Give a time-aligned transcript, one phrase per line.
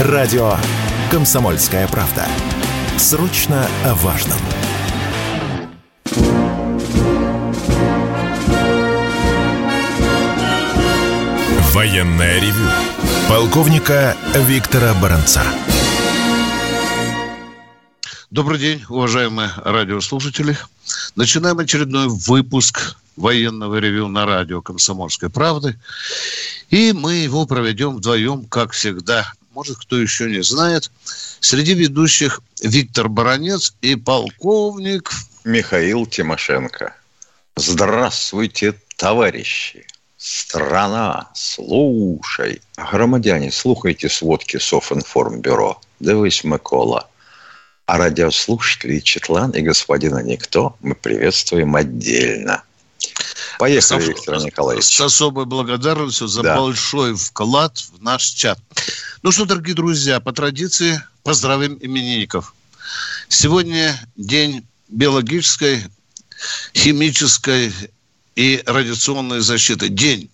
[0.00, 0.56] Радио
[1.08, 2.26] «Комсомольская правда».
[2.98, 4.38] Срочно о важном.
[11.72, 12.66] Военная ревю.
[13.28, 15.44] Полковника Виктора Баранца.
[18.32, 20.58] Добрый день, уважаемые радиослушатели.
[21.14, 25.78] Начинаем очередной выпуск военного ревю на радио «Комсомольской правды».
[26.70, 29.32] И мы его проведем вдвоем, как всегда.
[29.54, 30.90] Может, кто еще не знает.
[31.40, 35.12] Среди ведущих Виктор Баранец и полковник...
[35.44, 36.94] Михаил Тимошенко.
[37.54, 39.86] Здравствуйте, товарищи.
[40.16, 42.62] Страна, слушай.
[42.76, 45.80] Громадяне, слухайте сводки Софинформбюро.
[46.00, 47.08] Дивись, Микола.
[47.86, 52.64] А радиослушателей Четлан и господина Никто мы приветствуем отдельно.
[53.58, 54.84] Поехали, с, Виктор Николаевич.
[54.84, 56.56] С особой благодарностью за да.
[56.56, 58.58] большой вклад в наш чат.
[59.22, 62.54] Ну что, дорогие друзья, по традиции поздравим именинников.
[63.28, 65.84] Сегодня день биологической,
[66.74, 67.72] химической
[68.36, 69.88] и радиационной защиты.
[69.88, 70.30] День,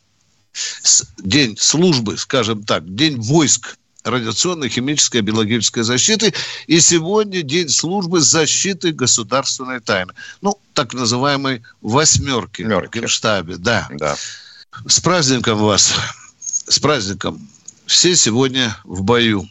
[1.19, 6.33] день службы, скажем так, день войск радиационной, химической, биологической защиты.
[6.67, 10.13] И сегодня день службы защиты государственной тайны.
[10.41, 12.99] Ну, так называемой восьмерки Мерки.
[12.99, 13.57] в Генштабе.
[13.57, 13.89] Да.
[13.91, 14.17] да.
[14.87, 15.93] С праздником вас.
[16.41, 17.49] С праздником.
[17.87, 19.49] Все сегодня в бою.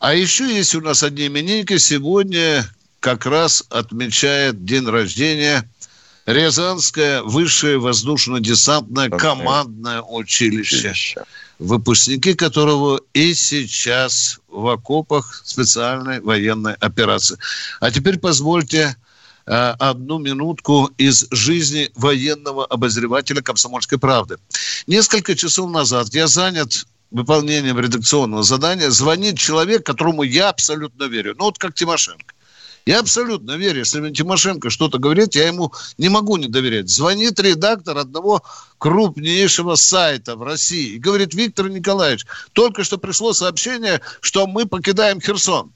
[0.00, 1.78] А еще есть у нас одни именинники.
[1.78, 2.68] Сегодня
[3.00, 5.68] как раз отмечает день рождения
[6.26, 10.94] Рязанское высшее воздушно-десантное командное училище.
[11.64, 17.38] Выпускники которого и сейчас в окопах специальной военной операции.
[17.80, 18.96] А теперь позвольте
[19.46, 24.36] э, одну минутку из жизни военного обозревателя «Комсомольской правды».
[24.86, 28.90] Несколько часов назад я занят выполнением редакционного задания.
[28.90, 31.34] Звонит человек, которому я абсолютно верю.
[31.38, 32.33] Ну, вот как Тимошенко.
[32.86, 36.90] Я абсолютно верю, если Тимошенко что-то говорит, я ему не могу не доверять.
[36.90, 38.42] Звонит редактор одного
[38.76, 45.18] крупнейшего сайта в России и говорит, Виктор Николаевич, только что пришло сообщение, что мы покидаем
[45.20, 45.72] Херсон.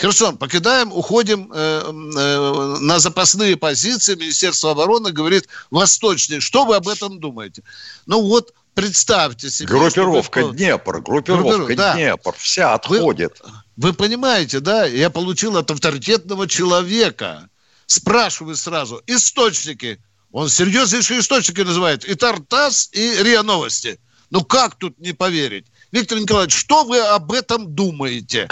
[0.00, 4.14] Херсон, покидаем, уходим э, э, на запасные позиции.
[4.14, 6.40] Министерство обороны говорит, восточнее.
[6.40, 7.62] Что вы об этом думаете?
[8.06, 9.68] Ну вот, представьте себе.
[9.68, 10.52] Группировка что...
[10.52, 11.76] Днепр, группировка Группиров...
[11.76, 11.94] да.
[11.94, 13.40] Днепр, вся отходит.
[13.42, 13.88] Вы...
[13.88, 14.84] Вы понимаете, да?
[14.84, 17.48] Я получил от авторитетного человека.
[17.86, 19.02] Спрашиваю сразу.
[19.06, 19.98] Источники.
[20.30, 22.04] Он серьезнейшие источники называет.
[22.04, 23.98] И Тартас, и РИА Новости.
[24.30, 25.66] Ну как тут не поверить?
[25.92, 28.48] Виктор Николаевич, что вы об этом думаете?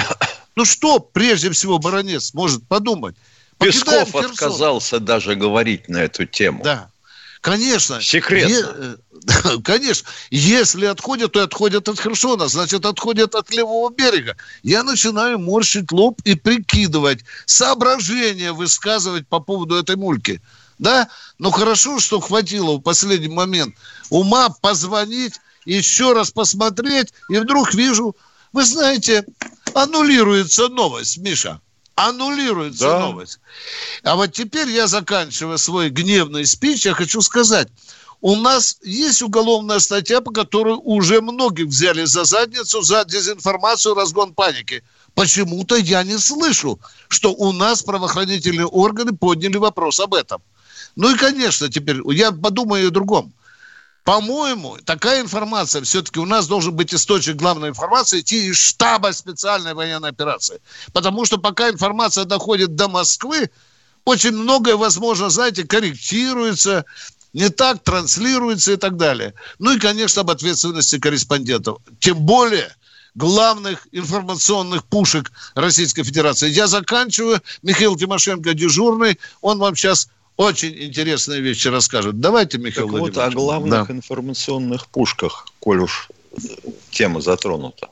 [0.57, 3.17] Ну что, прежде всего, баронец может подумать?
[3.59, 6.63] Песков отказался даже говорить на эту тему.
[6.65, 6.91] Да.
[7.41, 8.01] Конечно.
[8.01, 8.97] Секретно.
[9.65, 10.09] Конечно.
[10.31, 14.37] Если отходят, то отходят от Херсона, значит, отходят от левого берега.
[14.63, 20.43] Я начинаю морщить лоб и прикидывать, соображения высказывать по поводу этой мульки.
[20.79, 21.09] Да?
[21.39, 23.77] Но хорошо, что хватило в последний момент
[24.11, 28.17] ума позвонить, еще раз посмотреть, и вдруг вижу,
[28.53, 29.25] вы знаете,
[29.73, 31.61] аннулируется новость, Миша
[31.97, 33.01] аннулируется да.
[33.01, 33.39] новость.
[34.03, 37.69] А вот теперь я заканчиваю свой гневный спич, я хочу сказать,
[38.21, 44.35] у нас есть уголовная статья, по которой уже многих взяли за задницу за дезинформацию, разгон
[44.35, 44.83] паники.
[45.15, 50.43] Почему-то я не слышу, что у нас правоохранительные органы подняли вопрос об этом.
[50.97, 53.33] Ну и, конечно, теперь я подумаю о другом.
[54.05, 59.73] По-моему, такая информация, все-таки у нас должен быть источник главной информации идти из штаба специальной
[59.73, 60.61] военной операции.
[60.93, 63.49] Потому что пока информация доходит до Москвы,
[64.05, 66.85] очень многое, возможно, знаете, корректируется,
[67.35, 69.35] не так транслируется и так далее.
[69.59, 71.79] Ну и, конечно, об ответственности корреспондентов.
[71.99, 72.75] Тем более
[73.15, 76.49] главных информационных пушек Российской Федерации.
[76.49, 77.43] Я заканчиваю.
[77.63, 79.19] Михаил Тимошенко дежурный.
[79.41, 82.21] Он вам сейчас очень интересные вещи расскажут.
[82.21, 83.95] Давайте, Михаил так вот о главных да.
[83.95, 86.09] информационных пушках, коль уж
[86.91, 87.91] тема затронута.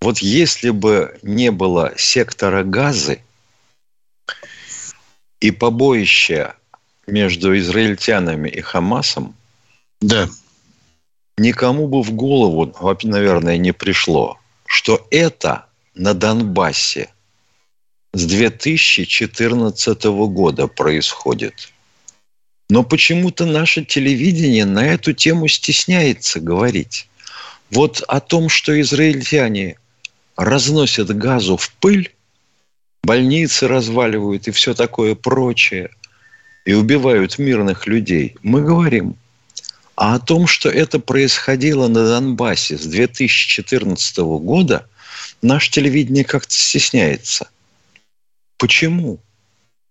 [0.00, 3.22] Вот если бы не было сектора газы
[5.40, 6.56] и побоища
[7.10, 9.34] между израильтянами и Хамасом,
[10.00, 10.28] да.
[11.36, 17.10] никому бы в голову, наверное, не пришло, что это на Донбассе–
[18.12, 21.72] с 2014 года происходит.
[22.68, 27.08] Но почему-то наше телевидение на эту тему стесняется говорить.
[27.70, 29.76] Вот о том, что израильтяне
[30.36, 32.12] разносят газу в пыль,
[33.02, 35.90] больницы разваливают и все такое прочее,
[36.70, 39.16] и убивают мирных людей, мы говорим.
[39.96, 44.86] А о том, что это происходило на Донбассе с 2014 года,
[45.42, 47.50] наше телевидение как-то стесняется.
[48.56, 49.18] Почему?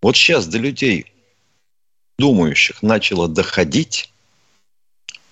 [0.01, 1.11] Вот сейчас до людей,
[2.17, 4.09] думающих, начало доходить,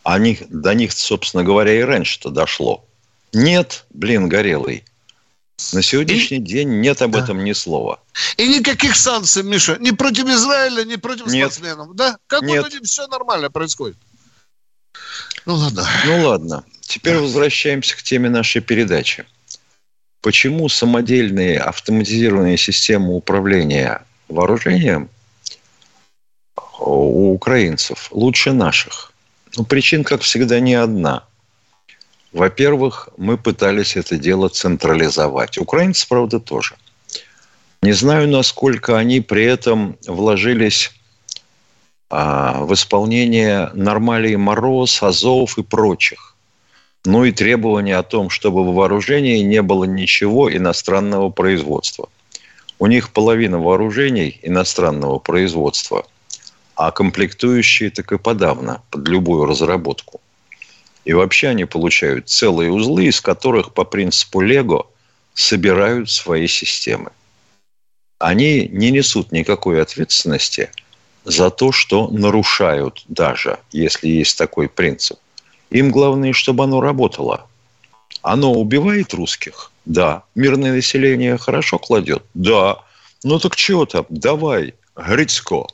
[0.04, 2.84] а до них, собственно говоря, и раньше-то дошло.
[3.32, 4.84] Нет, блин, горелый.
[5.74, 6.42] На сегодняшний и...
[6.42, 7.19] день нет об да.
[7.19, 8.00] этом ни слова.
[8.38, 11.51] И никаких санкций, Миша, ни против Израиля, ни против нет.
[11.51, 11.95] спортсменов.
[11.95, 12.18] Да?
[12.27, 12.63] Как нет.
[12.63, 13.98] будто все нормально происходит.
[15.45, 15.88] Ну ладно.
[16.06, 16.63] Ну ладно.
[16.81, 17.21] Теперь да.
[17.21, 19.25] возвращаемся к теме нашей передачи.
[20.21, 25.10] Почему самодельные автоматизированные системы управления вооружением
[26.80, 29.12] у украинцев лучше наших?
[29.56, 31.24] Ну, причин, как всегда, не одна.
[32.33, 35.57] Во-первых, мы пытались это дело централизовать.
[35.57, 36.75] Украинцы, правда, тоже.
[37.81, 40.91] Не знаю, насколько они при этом вложились
[42.09, 46.35] а, в исполнение нормалей Мороз, Азов и прочих.
[47.06, 52.09] Ну и требования о том, чтобы в вооружении не было ничего иностранного производства.
[52.79, 56.06] У них половина вооружений иностранного производства,
[56.75, 60.19] а комплектующие так и подавно, под любую разработку.
[61.07, 64.88] И вообще они получают целые узлы, из которых по принципу Лего
[65.33, 67.12] собирают свои системы.
[68.19, 70.69] Они не несут никакой ответственности–
[71.27, 75.19] за то, что нарушают даже, если есть такой принцип.
[75.69, 77.48] Им главное, чтобы оно работало.
[78.21, 79.71] Оно убивает русских?
[79.86, 80.24] Да.
[80.36, 82.24] Мирное население хорошо кладет?
[82.33, 82.77] Да.
[83.24, 84.06] Ну так чего там?
[84.07, 85.68] Давай, Грицко,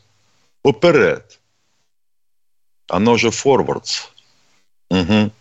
[0.63, 1.39] уперед.
[2.87, 4.07] Оно же форвардс.
[4.93, 5.31] Угу.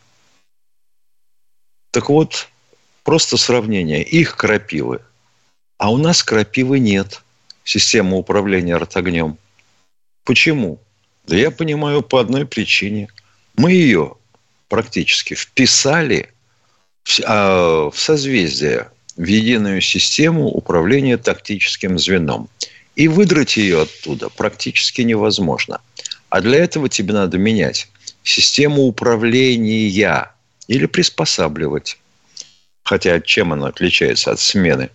[1.90, 2.48] Так вот,
[3.04, 4.02] просто сравнение.
[4.02, 5.00] Их крапивы.
[5.76, 7.20] А у нас крапивы нет.
[7.62, 9.36] Система управления ротогнем.
[10.24, 10.78] Почему?
[11.26, 13.08] Да я понимаю по одной причине.
[13.54, 14.14] Мы ее
[14.68, 16.30] практически вписали
[17.04, 22.48] в, а, в созвездие, в единую систему управления тактическим звеном.
[22.96, 25.82] И выдрать ее оттуда практически невозможно.
[26.30, 27.88] А для этого тебе надо менять
[28.22, 30.30] систему управления
[30.68, 31.98] или приспосабливать.
[32.84, 34.90] Хотя чем она отличается от смены?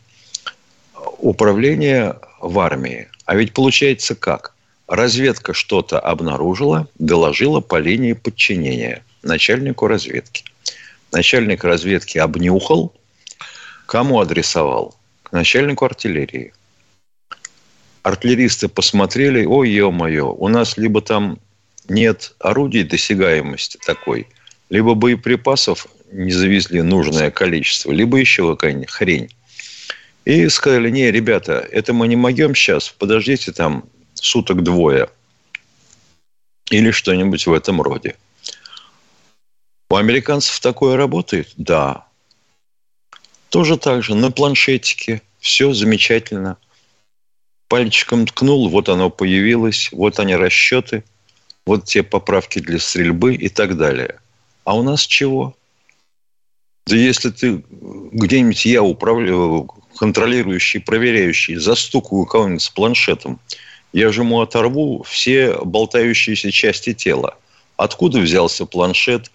[1.19, 3.07] Управление в армии.
[3.25, 4.53] А ведь получается как?
[4.87, 10.45] Разведка что-то обнаружила, доложила по линии подчинения начальнику разведки.
[11.11, 12.93] Начальник разведки обнюхал,
[13.85, 14.95] кому адресовал?
[15.23, 16.53] К начальнику артиллерии.
[18.03, 21.39] Артиллеристы посмотрели, ой, ё-моё, у нас либо там
[21.89, 24.27] нет орудий досягаемости такой,
[24.69, 29.29] либо боеприпасов не завезли нужное количество, либо еще какая-нибудь хрень.
[30.25, 35.09] И сказали, не, ребята, это мы не могем сейчас, подождите там суток двое.
[36.69, 38.15] Или что-нибудь в этом роде.
[39.89, 41.53] У американцев такое работает?
[41.55, 42.07] Да.
[43.49, 45.21] Тоже так же, на планшетике.
[45.39, 46.57] Все замечательно.
[47.69, 51.03] Пальчиком ткнул, вот оно появилось, вот они расчеты,
[51.67, 54.19] вот те поправки для стрельбы и так далее.
[54.63, 55.55] А у нас чего?
[56.87, 63.39] Да если ты где-нибудь я управляю, контролирующий, проверяющий, застукаю кого-нибудь с планшетом–
[63.93, 67.37] я же ему оторву все болтающиеся части тела.
[67.77, 69.31] Откуда взялся планшет?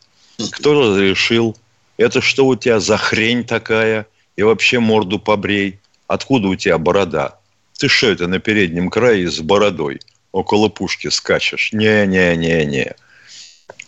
[0.52, 1.56] Кто разрешил?
[1.96, 4.06] Это что у тебя за хрень такая?
[4.36, 5.80] И вообще морду побрей.
[6.06, 7.38] Откуда у тебя борода?
[7.78, 10.00] Ты что это на переднем крае с бородой?
[10.32, 11.72] Около пушки скачешь?
[11.72, 12.94] Не-не-не-не.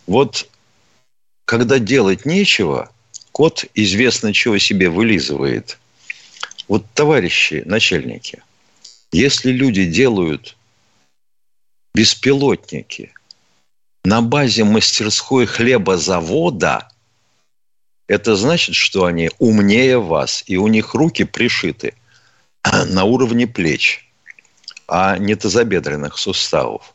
[0.05, 0.47] Вот
[1.45, 2.91] когда делать нечего,
[3.31, 5.79] кот известно чего себе вылизывает.
[6.67, 8.41] Вот, товарищи начальники,
[9.11, 10.57] если люди делают
[11.93, 13.13] беспилотники
[14.03, 16.89] на базе мастерской хлебозавода,
[18.07, 21.95] это значит, что они умнее вас, и у них руки пришиты
[22.63, 24.07] на уровне плеч,
[24.87, 26.93] а не тазобедренных суставов.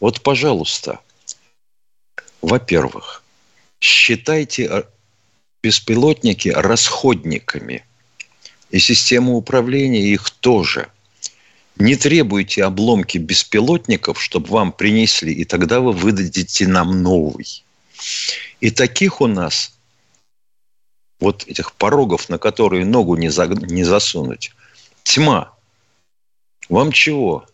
[0.00, 1.00] Вот, пожалуйста,
[2.42, 3.22] во-первых,
[3.80, 4.86] считайте
[5.62, 7.84] беспилотники расходниками,
[8.70, 10.88] и систему управления их тоже–
[11.80, 17.64] не требуйте обломки беспилотников, чтобы вам принесли, и тогда вы выдадите нам новый.
[18.60, 19.72] И таких у нас,
[21.20, 24.52] вот этих порогов, на которые ногу не, за, не засунуть,
[25.04, 25.54] тьма.
[26.70, 27.46] Вам чего?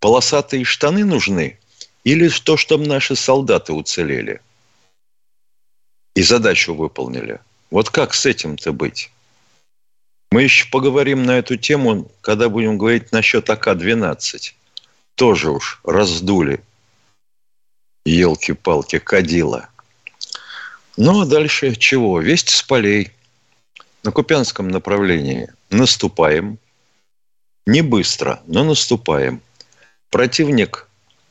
[0.00, 1.60] Полосатые штаны нужны?
[2.02, 4.40] Или то, чтобы наши солдаты уцелели?
[6.16, 7.38] И задачу выполнили?
[7.70, 9.12] Вот как с этим-то быть?
[10.32, 14.54] Мы еще поговорим на эту тему, когда будем говорить насчет АК-12.
[15.14, 16.64] Тоже уж раздули.
[18.04, 19.68] Елки-палки, кадила.
[20.96, 22.20] Ну, а дальше чего?
[22.20, 23.12] Весть с полей.
[24.02, 26.58] На Купянском направлении наступаем.
[27.66, 29.40] Не быстро, но наступаем.
[30.10, 30.88] Противник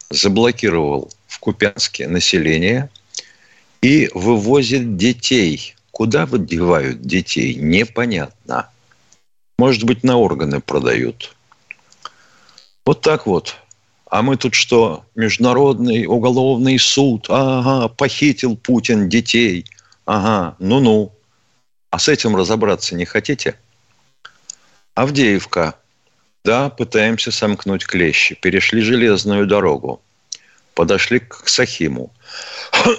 [0.10, 2.90] заблокировал в Купянске население
[3.82, 5.76] и вывозит детей.
[5.92, 8.70] Куда выдевают детей, непонятно.
[9.58, 11.36] Может быть, на органы продают.
[12.86, 13.56] Вот так вот.
[14.10, 15.06] А мы тут что?
[15.16, 17.26] Международный уголовный суд.
[17.30, 19.66] Ага, похитил Путин детей.
[20.06, 21.14] Ага, ну-ну.
[21.92, 23.60] А с этим разобраться не хотите?
[24.96, 25.76] Авдеевка.
[26.50, 28.34] Да, пытаемся сомкнуть клещи.
[28.34, 30.02] Перешли железную дорогу.
[30.74, 32.12] Подошли к Сахиму.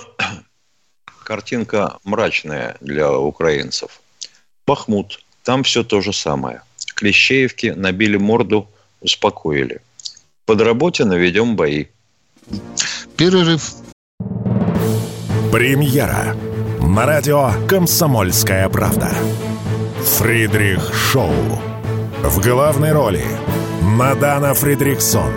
[1.25, 4.03] Картинка мрачная для украинцев.
[4.69, 5.25] Бахмут.
[5.43, 6.63] Там все то же самое.
[6.95, 9.81] Клещеевки набили морду, успокоили.
[10.47, 11.87] Под работе наведем бои.
[13.17, 13.73] Перерыв.
[15.51, 16.37] Премьера.
[16.81, 19.13] На радио «Комсомольская правда».
[20.05, 21.35] Фридрих Шоу.
[22.23, 23.25] В главной роли
[23.81, 25.33] Мадана Фридриксон.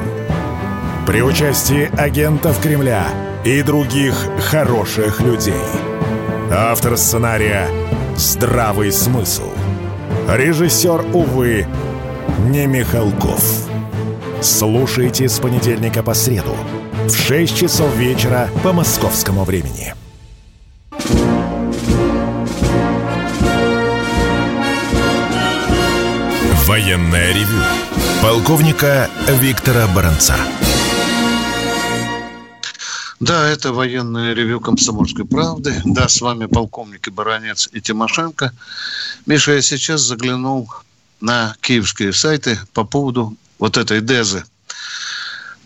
[1.07, 3.07] При участии агентов Кремля
[3.45, 4.13] и других
[4.51, 5.53] хороших людей.
[6.51, 7.69] Автор сценария
[8.17, 9.49] «Здравый смысл».
[10.27, 11.65] Режиссер, увы,
[12.49, 13.41] не Михалков.
[14.41, 16.55] Слушайте с понедельника по среду
[17.05, 19.93] в 6 часов вечера по московскому времени.
[26.73, 27.61] Военная ревю.
[28.19, 30.35] Полковника Виктора Баранца.
[33.19, 35.79] Да, это военное ревю «Комсомольской правды».
[35.85, 38.53] Да, с вами полковник и баронец и Тимошенко.
[39.27, 40.67] Миша, я сейчас заглянул
[41.21, 44.43] на киевские сайты по поводу вот этой дезы.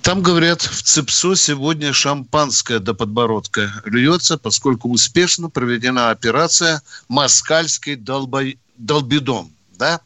[0.01, 8.43] Там, говорят, в ЦИПСО сегодня шампанское до подбородка льется, поскольку успешно проведена операция «Москальский долбо...
[8.75, 9.49] долбидом».
[9.77, 10.01] Да?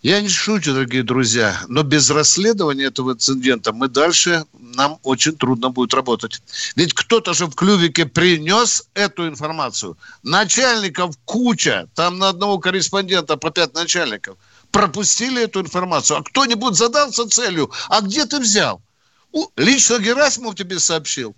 [0.00, 5.70] Я не шучу, дорогие друзья, но без расследования этого инцидента мы дальше, нам очень трудно
[5.70, 6.40] будет работать.
[6.76, 9.98] Ведь кто-то же в клювике принес эту информацию.
[10.22, 14.36] Начальников куча, там на одного корреспондента по пять начальников.
[14.70, 16.18] Пропустили эту информацию.
[16.18, 18.80] А кто-нибудь задался целью, а где ты взял?
[19.56, 21.34] Лично Герасимов тебе сообщил?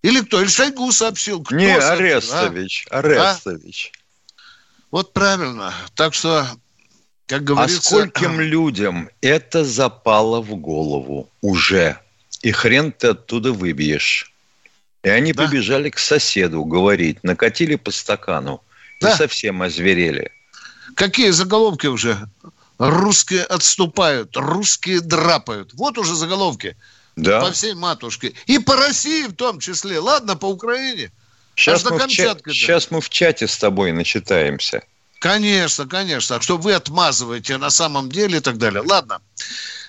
[0.00, 0.40] Или кто?
[0.40, 1.42] Или Шойгу сообщил?
[1.42, 2.86] Кто Не, сообщил, Арестович.
[2.90, 2.98] А?
[3.00, 3.92] Арестович.
[3.94, 3.98] А?
[4.90, 5.74] Вот правильно.
[5.94, 6.48] Так что
[7.30, 7.78] как а говорится...
[7.78, 11.96] А скольким людям это запало в голову уже?
[12.42, 14.32] И хрен ты оттуда выбьешь.
[15.04, 15.44] И они да?
[15.44, 18.62] побежали к соседу говорить, накатили по стакану
[19.00, 19.12] да.
[19.12, 20.32] и совсем озверели.
[20.96, 22.18] Какие заголовки уже?
[22.78, 25.72] Русские отступают, русские драпают.
[25.74, 26.76] Вот уже заголовки.
[27.14, 27.42] Да.
[27.42, 28.32] По всей матушке.
[28.46, 30.00] И по России в том числе.
[30.00, 31.12] Ладно, по Украине.
[31.54, 34.82] Сейчас, мы в, ча- сейчас мы в чате с тобой начитаемся.
[35.20, 36.36] Конечно, конечно.
[36.36, 38.82] А что вы отмазываете на самом деле и так далее.
[38.82, 39.20] Ладно.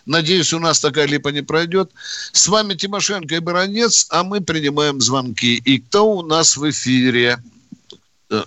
[0.06, 1.92] Надеюсь, у нас такая липа не пройдет.
[2.34, 5.56] С вами Тимошенко и Баранец, а мы принимаем звонки.
[5.56, 7.38] И кто у нас в эфире?
[8.30, 8.44] Э,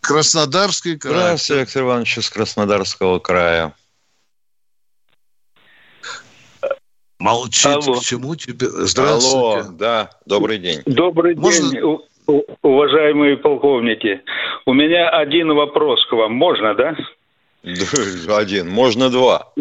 [0.00, 1.14] Краснодарский край.
[1.14, 3.74] Здравствуйте, Виктор Иванович из Краснодарского края.
[7.18, 7.66] Молчит.
[7.66, 7.98] Алло.
[7.98, 8.68] К чему тебе?
[8.68, 9.36] Здравствуйте.
[9.36, 10.82] Алло, да, добрый день.
[10.86, 11.70] Добрый Можно...
[11.70, 11.80] день
[12.62, 14.20] уважаемые полковники.
[14.66, 16.34] У меня один вопрос к вам.
[16.34, 16.96] Можно, да?
[18.28, 18.70] Один.
[18.70, 19.52] Можно два.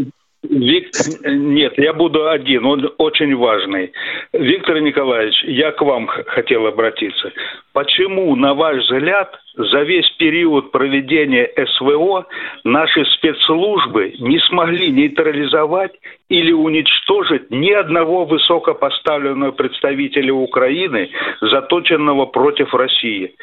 [0.44, 0.88] Вик...
[1.26, 3.92] Нет, я буду один, он очень важный.
[4.32, 7.32] Виктор Николаевич, я к вам хотел обратиться.
[7.74, 12.26] Почему, на ваш взгляд, за весь период проведения СВО
[12.64, 15.92] наши спецслужбы не смогли нейтрализовать
[16.30, 21.10] или уничтожить ни одного высокопоставленного представителя Украины,
[21.42, 23.36] заточенного против России.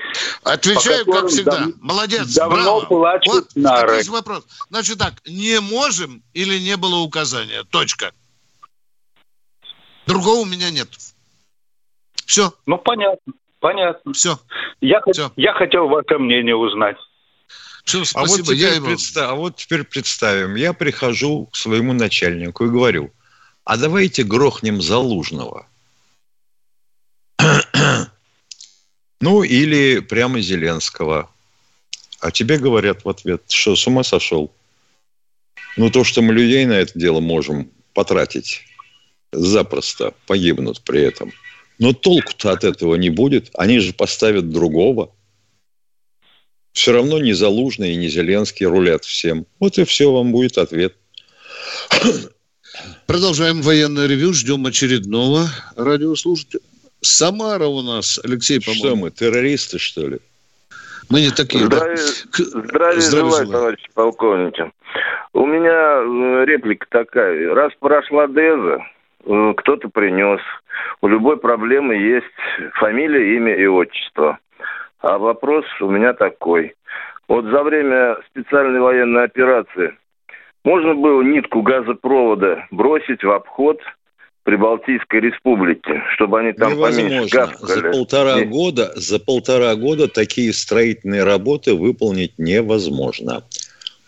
[0.45, 1.59] Отвечаю, как всегда.
[1.59, 1.69] Дав...
[1.83, 2.87] Молодец, давно браво.
[2.87, 4.01] плачут вот нары.
[4.09, 4.47] вопрос.
[4.71, 7.65] Значит так, не можем или не было указания?
[7.71, 8.13] Точка.
[10.07, 10.89] Другого у меня нет.
[12.25, 12.53] Все.
[12.67, 13.33] Ну, понятно.
[13.59, 14.13] Понятно.
[14.13, 14.39] Все.
[14.81, 15.33] Я, Все.
[15.35, 16.97] я хотел ваше мнение узнать.
[17.87, 18.21] Все, спасибо.
[18.21, 19.31] А вот, теперь я представ...
[19.31, 23.13] а вот теперь представим, я прихожу к своему начальнику и говорю,
[23.65, 25.67] а давайте грохнем Залужного.
[29.21, 31.31] ну, или прямо Зеленского.
[32.21, 34.53] А тебе говорят в ответ, что с ума сошел?
[35.77, 38.65] Ну, то, что мы людей на это дело можем потратить,
[39.33, 41.33] запросто погибнут при этом–
[41.79, 43.51] но толку-то от этого не будет.
[43.55, 45.11] Они же поставят другого.
[46.77, 49.47] Все равно не Залужный и не Зеленский рулят всем.
[49.59, 50.95] Вот и все, вам будет ответ.
[53.07, 54.35] Продолжаем военное ревю.
[54.35, 56.61] Ждем очередного радиослушателя.
[57.01, 58.85] Самара у нас, Алексей, по-моему.
[58.85, 60.19] Что мы, террористы, что ли?
[61.09, 61.65] Мы не такие.
[61.65, 62.45] Здравия, да.
[62.45, 64.71] здравия, здравия желаю, товарищи полковники.
[65.33, 67.55] У меня э, реплика такая.
[67.55, 68.85] Раз прошла Деза,
[69.25, 70.41] э, кто-то принес.
[71.01, 72.27] У любой проблемы есть
[72.75, 74.39] фамилия, имя и отчество.
[75.07, 76.75] А вопрос у меня такой.
[77.29, 79.97] Вот за время специальной военной операции
[80.65, 83.79] можно было нитку газопровода бросить в обход
[84.43, 87.53] Прибалтийской республики, чтобы они там Невозможно.
[87.61, 88.49] За полтора, Нет.
[88.49, 93.45] года, за полтора года такие строительные работы выполнить невозможно.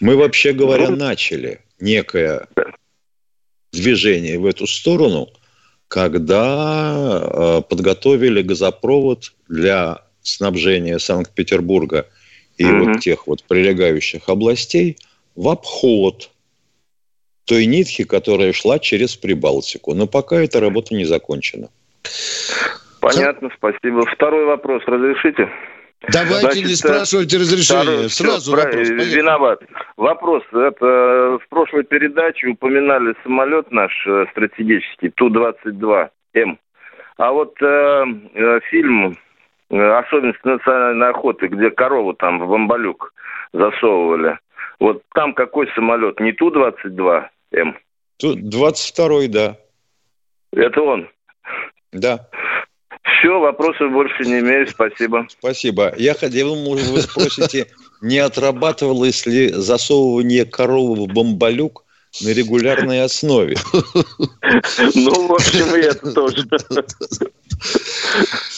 [0.00, 2.47] Мы, вообще говоря, ну, начали некое
[3.73, 5.28] движение в эту сторону,
[5.88, 12.07] когда э, подготовили газопровод для снабжения Санкт-Петербурга
[12.57, 12.85] и угу.
[12.85, 14.97] вот тех вот прилегающих областей
[15.37, 16.31] в обход
[17.47, 19.95] той нитки, которая шла через Прибалтику.
[19.95, 21.71] Но пока эта работа не закончена.
[23.01, 24.05] Понятно, спасибо.
[24.07, 25.49] Второй вопрос разрешите?
[26.13, 27.83] Давайте Значит, не спрашивайте разрешения.
[27.83, 28.89] Второй, Сразу все, вопрос.
[28.89, 29.17] Поехали.
[29.17, 29.61] Виноват.
[29.97, 30.43] Вопрос.
[30.53, 36.59] Это в прошлой передаче упоминали самолет наш э, стратегический Ту-22М.
[37.17, 38.05] А вот э,
[38.35, 39.19] э, фильм
[39.71, 43.13] э, «Особенности национальной охоты», где корову там в бомбалюк
[43.53, 44.39] засовывали.
[44.81, 46.21] Вот там какой самолет?
[46.21, 47.79] Не Ту-22, М.
[48.19, 49.57] Тут 22-й, да.
[50.53, 51.09] Это он?
[51.93, 52.29] Да.
[53.03, 55.27] Все, вопросов больше не имею, спасибо.
[55.29, 55.93] Спасибо.
[55.97, 57.67] Я хотел, может, вы спросите,
[58.01, 61.85] не отрабатывалось ли засовывание коровы в бомбалюк
[62.23, 63.57] на регулярной основе?
[64.95, 66.47] Ну, в общем, и это тоже.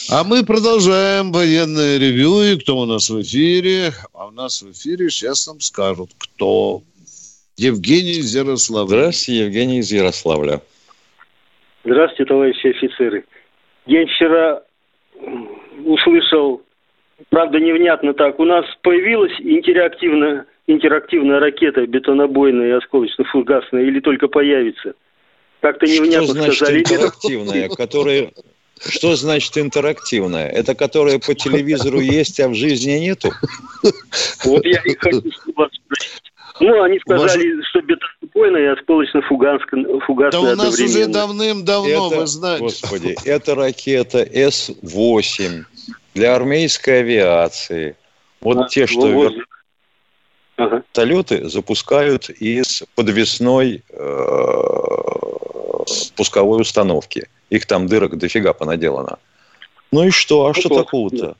[0.09, 2.41] А мы продолжаем военное ревю.
[2.41, 3.91] И кто у нас в эфире?
[4.13, 6.81] А у нас в эфире сейчас нам скажут, кто.
[7.57, 8.87] Евгений из Ярославля.
[8.87, 10.61] Здравствуйте, Евгений из Ярославля.
[11.83, 13.25] Здравствуйте, товарищи офицеры.
[13.85, 14.63] Я вчера
[15.85, 16.61] услышал,
[17.29, 24.93] правда, невнятно так, у нас появилась интерактивная, интерактивная ракета бетонобойная и осколочно-фугасная или только появится?
[25.61, 26.79] Как-то невнятно Что значит сказали.
[26.79, 28.31] интерактивная, которая...
[28.83, 30.47] Что значит интерактивная?
[30.47, 33.29] Это которая по телевизору есть, а в жизни нету?
[34.43, 35.21] Вот я и хочу
[35.55, 36.31] вас спросить.
[36.59, 37.65] Ну, они сказали, Может...
[37.65, 42.63] что бетонопойная и осколочно-фугасная Да у нас уже давным-давно, это, вы знаете.
[42.63, 45.63] Господи, это ракета С-8
[46.13, 47.95] для армейской авиации.
[48.41, 49.33] Вот а, те, что вот.
[50.67, 51.49] Вертолеты ага.
[51.49, 54.01] запускают из подвесной э,
[56.15, 57.27] пусковой установки.
[57.49, 59.19] Их там дырок дофига понаделано.
[59.91, 60.45] Ну и что?
[60.45, 61.35] А ну, что такого-то?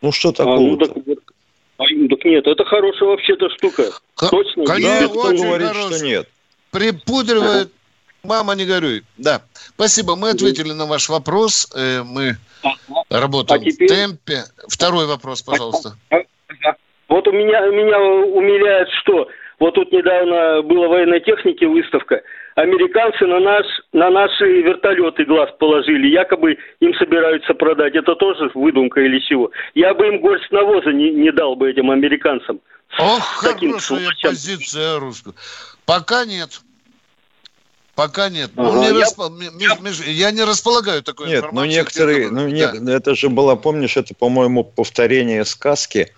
[0.00, 0.84] Ну что такого-то?
[0.84, 3.90] А, ну, так, так нет, это хорошая вообще-то штука.
[4.14, 4.64] Х- Точно.
[4.64, 5.96] Конечно, да, очень говорит, хороший.
[5.96, 6.28] что нет.
[6.70, 7.72] Припудривает.
[8.22, 9.02] Мама, не горюй.
[9.18, 9.42] Да.
[9.74, 10.14] Спасибо.
[10.14, 11.68] Мы ответили на ваш вопрос.
[11.74, 12.36] Э, мы
[13.10, 13.88] работаем а теперь...
[13.88, 14.44] в темпе.
[14.68, 15.96] Второй вопрос, пожалуйста.
[17.12, 22.22] Вот у меня, меня умиляет, что вот тут недавно была военной техники выставка–
[22.54, 27.94] американцы на, наш, на наши вертолеты глаз положили, якобы им собираются продать.
[27.94, 29.50] Это тоже выдумка или чего?
[29.74, 32.60] Я бы им горсть навоза не, не дал бы этим американцам.
[32.98, 34.30] Ох, хорошая сволочам.
[34.30, 35.34] позиция русская.
[35.86, 36.60] Пока нет.
[37.94, 38.50] Пока нет.
[38.54, 39.00] Ну, ага, ну, не я...
[39.00, 39.20] Расп...
[40.06, 41.76] Я не располагаю такой нет, информацией.
[41.76, 42.80] Нет, ну некоторые, ну, не...
[42.80, 42.96] да.
[42.96, 46.12] это же было, помнишь, это, по-моему, повторение сказки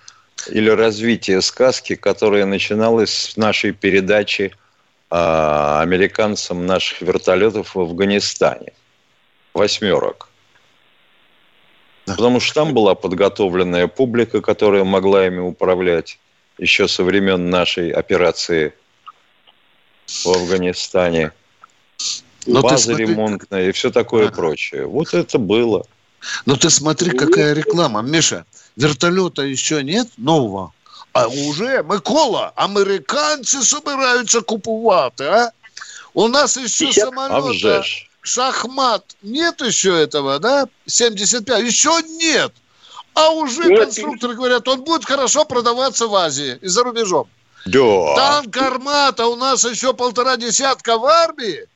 [0.49, 4.53] или развитие сказки, которая начиналась с нашей передачи
[5.11, 8.73] а, американцам наших вертолетов в Афганистане.
[9.53, 10.29] Восьмерок.
[12.07, 16.19] Потому что там была подготовленная публика, которая могла ими управлять
[16.59, 18.75] еще со времен нашей операции
[20.07, 21.33] в Афганистане.
[22.47, 23.07] Но База смотри...
[23.07, 24.31] ремонтная и все такое а.
[24.31, 24.87] прочее.
[24.87, 25.87] Вот это было.
[26.47, 28.03] Но ты смотри, какая реклама.
[28.03, 28.45] Миша,
[28.77, 30.73] вертолета еще нет нового?
[31.13, 35.51] А уже Микола, американці собираються купувати, а?
[36.15, 37.85] У нас еще самолета
[38.23, 39.17] шахмат.
[39.23, 40.67] Нет еще этого, да?
[40.87, 41.65] 75.
[41.65, 42.53] Еще нет.
[43.15, 43.81] А уже нет.
[43.81, 47.29] конструкторы говорят, он будет хорошо продаваться в Азии и за рубежом.
[47.67, 48.15] Да.
[48.17, 51.67] Танк «Армата» у нас еще полтора десятка в армии.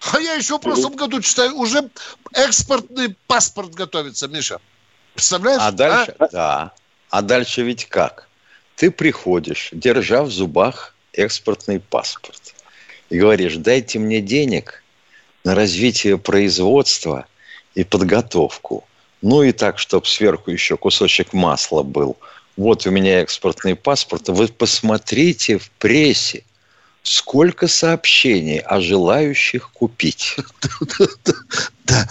[0.00, 1.88] А я еще в прошлом году читаю, уже
[2.32, 4.60] экспортный паспорт готовится, Миша.
[5.14, 5.60] Представляешь?
[5.62, 6.28] А дальше, а?
[6.28, 6.72] да.
[7.10, 8.28] А дальше ведь как?
[8.76, 12.54] Ты приходишь, держа в зубах экспортный паспорт,
[13.08, 14.82] и говоришь, дайте мне денег
[15.44, 17.26] на развитие производства
[17.74, 18.84] и подготовку.
[19.22, 22.16] Ну и так, чтобы сверху еще кусочек масла был.
[22.56, 24.28] Вот у меня экспортный паспорт.
[24.28, 26.44] Вы посмотрите в прессе,
[27.06, 30.36] сколько сообщений о желающих купить.
[31.84, 32.04] Да.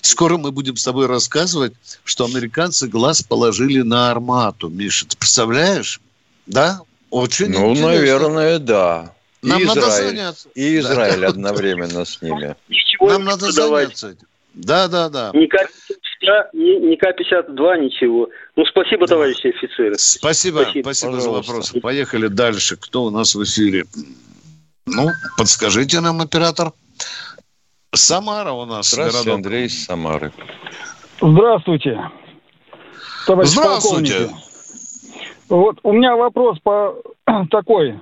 [0.00, 4.70] Скоро мы будем с тобой рассказывать, что американцы глаз положили на армату.
[4.70, 6.00] Миша, ты представляешь?
[6.46, 6.80] Да?
[7.10, 7.86] Очень Ну, интересно.
[7.86, 9.12] наверное, да.
[9.42, 10.48] Нам и надо Израиль, заняться.
[10.54, 11.26] И Израиль да.
[11.28, 12.56] одновременно с ними.
[12.70, 14.26] Ничего Нам надо заняться этим.
[14.54, 15.10] Да, да,
[16.22, 16.48] да.
[16.52, 18.28] Ни К-52, ничего.
[18.56, 19.94] Ну, спасибо, товарищи офицеры.
[19.98, 21.80] Спасибо, спасибо, спасибо за вопросы.
[21.80, 22.76] Поехали дальше.
[22.76, 23.84] Кто у нас в эфире?
[24.86, 26.72] Ну, подскажите нам, оператор.
[27.94, 28.90] Самара у нас.
[28.90, 29.46] Здравствуйте, городок.
[29.46, 30.32] Андрей из Самары.
[31.20, 32.10] Здравствуйте.
[33.26, 34.30] Товарищ Здравствуйте.
[35.48, 36.96] Вот у меня вопрос по
[37.50, 37.98] такой.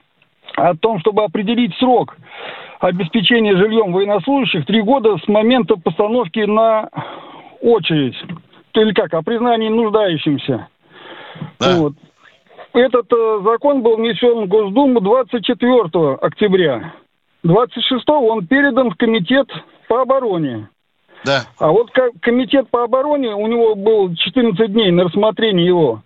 [0.56, 2.18] о том, чтобы определить срок
[2.80, 6.90] обеспечения жильем военнослужащих три года с момента постановки на
[7.62, 8.18] очередь.
[8.74, 10.70] Или как, о признании нуждающимся.
[11.60, 11.78] Да.
[11.78, 11.94] Вот.
[12.74, 16.94] Этот э, закон был внесен в Госдуму 24 октября.
[17.44, 19.48] 26 он передан в комитет
[19.88, 20.70] по обороне.
[21.26, 21.46] Да.
[21.60, 21.90] А вот
[22.22, 26.02] комитет по обороне, у него был 14 дней на рассмотрение его.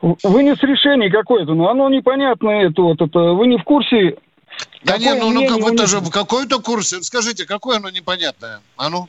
[0.00, 2.68] Вынес решение какое-то, но оно непонятное.
[2.68, 3.18] Это вот это.
[3.32, 4.16] Вы не в курсе?
[4.82, 7.02] Да нет, ну, ну вы-то же в какой-то курсе.
[7.02, 8.60] Скажите, какое оно непонятное?
[8.76, 9.08] А ну?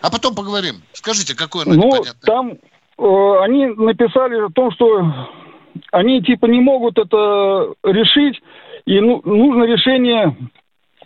[0.00, 0.82] А потом поговорим.
[0.92, 2.14] Скажите, какое оно ну, непонятное?
[2.22, 5.02] Там э, они написали о том, что
[5.90, 8.40] они типа не могут это решить,
[8.84, 10.36] и ну, нужно решение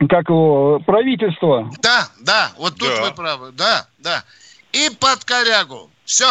[0.09, 1.71] как его, правительства.
[1.81, 3.03] Да, да, вот тут да.
[3.03, 4.25] вы правы, да, да.
[4.73, 5.91] И под корягу.
[6.05, 6.27] Все.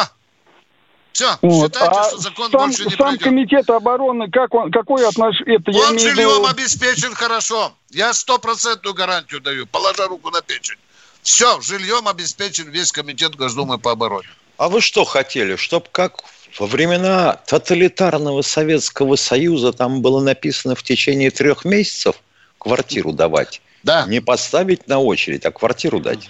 [1.12, 1.74] Все, вот.
[1.74, 3.24] считайте, а что закон сам, больше не сам пройдет.
[3.24, 5.60] комитет обороны, как он, какой отношение?
[5.60, 6.46] Это, он жильем виду...
[6.46, 7.74] обеспечен хорошо.
[7.90, 10.76] Я стопроцентную гарантию даю, положа руку на печень.
[11.22, 14.28] Все, жильем обеспечен весь комитет Госдумы по обороне.
[14.58, 16.22] А вы что хотели, чтобы как
[16.60, 22.16] во времена тоталитарного Советского Союза там было написано в течение трех месяцев
[22.58, 23.62] квартиру давать?
[23.84, 24.06] Да.
[24.08, 26.30] Не поставить на очередь, а квартиру дать.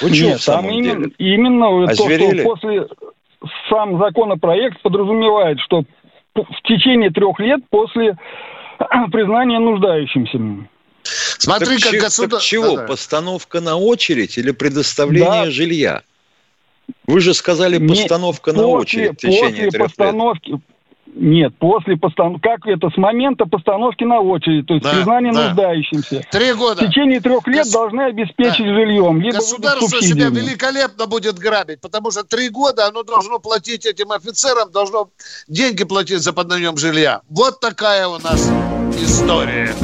[0.00, 1.14] Вы Нет, там именно, деле?
[1.18, 2.86] именно то, что после
[3.68, 5.84] сам законопроект подразумевает, что
[6.34, 8.16] в течение трех лет после
[9.12, 10.68] признания нуждающимся.
[11.02, 12.28] Смотри, так как государство...
[12.28, 12.86] Так чего, да, да.
[12.88, 15.50] постановка на очередь или предоставление да.
[15.50, 16.02] жилья?
[17.06, 20.60] Вы же сказали постановка Не, на после, очередь в течение после трех постановки, лет.
[21.14, 25.46] Нет, после постановки, как это, с момента постановки на очередь, то есть да, признание да.
[25.48, 26.24] нуждающимся.
[26.30, 26.84] Три года.
[26.84, 27.72] В течение трех лет Гос...
[27.72, 28.74] должны обеспечить да.
[28.74, 29.20] жильем.
[29.20, 34.70] Либо Государство себя великолепно будет грабить, потому что три года оно должно платить этим офицерам,
[34.70, 35.10] должно
[35.48, 37.22] деньги платить за поднаем жилья.
[37.28, 38.48] Вот такая у нас
[38.96, 39.74] история.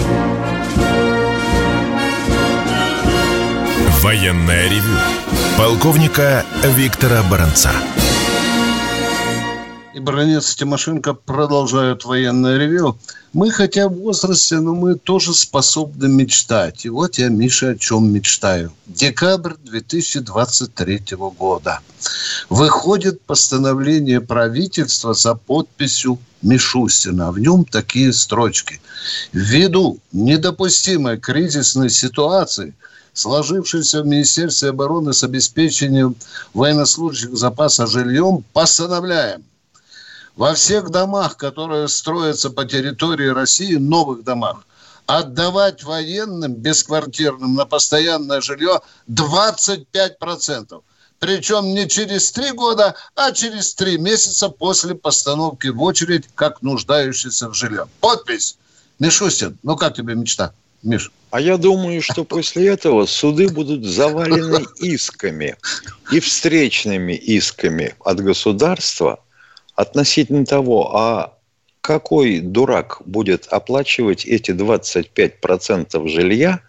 [4.03, 5.16] Военная ревю.
[5.57, 7.73] Полковника Виктора Баранца
[9.97, 12.99] и Баранец Тимошенко продолжают военное ревю.
[13.33, 16.85] Мы хотя в возрасте, но мы тоже способны мечтать.
[16.85, 18.75] И вот я, Миша, о чем мечтаю.
[18.85, 21.81] Декабрь 2023 года.
[22.51, 27.33] Выходит постановление правительства за подписью Мишустина.
[27.33, 28.83] В нем такие строчки.
[29.33, 32.75] Ввиду недопустимой кризисной ситуации–
[33.17, 36.15] сложившейся в Министерстве обороны с обеспечением
[36.55, 39.43] военнослужащих запаса жильем, постановляем–
[40.37, 44.67] во всех домах, которые строятся по территории России, новых домах,
[45.07, 50.83] отдавать военным бесквартирным на постоянное жилье 25%.
[51.19, 57.49] Причем не через три года, а через три месяца после постановки в очередь, как нуждающийся
[57.49, 57.89] в жилье.
[58.01, 58.59] Подпись.
[58.99, 61.11] Мишустин, ну как тебе мечта, Миш?
[61.31, 65.57] А я думаю, что после этого суды будут завалены исками
[66.11, 69.21] и встречными исками от государства–
[69.77, 71.39] относительно того, а
[71.83, 76.61] какой дурак будет оплачивать эти 25% жилья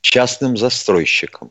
[0.00, 1.50] частным застройщикам?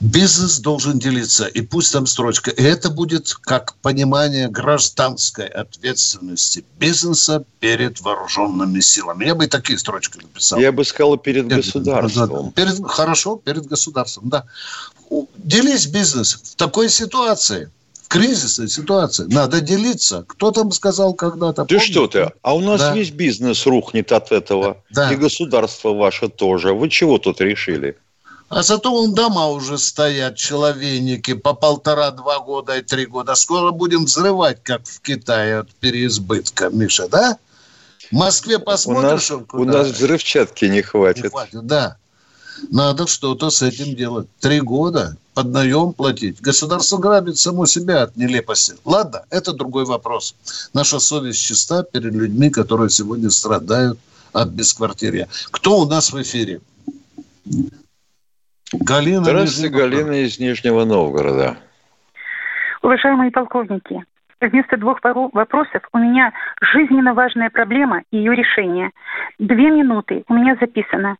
[0.00, 2.52] Бизнес должен делиться, и пусть там строчка.
[2.52, 9.24] И это будет как понимание гражданской ответственности бизнеса перед вооруженными силами.
[9.24, 10.60] Я бы такие строчки написал.
[10.60, 12.52] Я бы сказал перед государством.
[12.52, 14.44] Перед, хорошо, перед государством, да.
[15.36, 17.70] Делись бизнес в такой ситуации–
[18.08, 19.28] кризисная ситуация.
[19.28, 20.24] Надо делиться.
[20.26, 21.64] Кто там сказал когда-то?
[21.64, 21.92] Ты помните?
[21.92, 22.32] что ты?
[22.42, 22.94] А у нас да.
[22.94, 24.82] весь бизнес рухнет от этого.
[24.90, 25.12] Да.
[25.12, 26.72] И государство ваше тоже.
[26.72, 27.96] Вы чего тут решили?
[28.48, 33.34] А зато вон дома уже стоят, человейники, по полтора-два года и три года.
[33.34, 37.36] Скоро будем взрывать, как в Китае от переизбытка, Миша, да?
[38.10, 39.30] В Москве посмотришь...
[39.30, 41.24] У нас, у нас взрывчатки не хватит.
[41.24, 41.98] Не хватит, да.
[42.70, 44.28] Надо что-то с этим делать.
[44.40, 46.40] Три года под наем платить.
[46.40, 48.74] Государство грабит само себя от нелепости.
[48.84, 50.34] Ладно, это другой вопрос.
[50.72, 53.98] Наша совесть чиста перед людьми, которые сегодня страдают
[54.32, 55.28] от бесквартирья.
[55.50, 56.60] Кто у нас в эфире?
[58.72, 59.24] Галина.
[59.24, 61.56] Здравствуйте, Галина из Нижнего Новгорода.
[62.82, 64.04] Уважаемые полковники,
[64.40, 68.90] вместо двух вопросов у меня жизненно важная проблема и ее решение.
[69.38, 71.16] Две минуты у меня записано.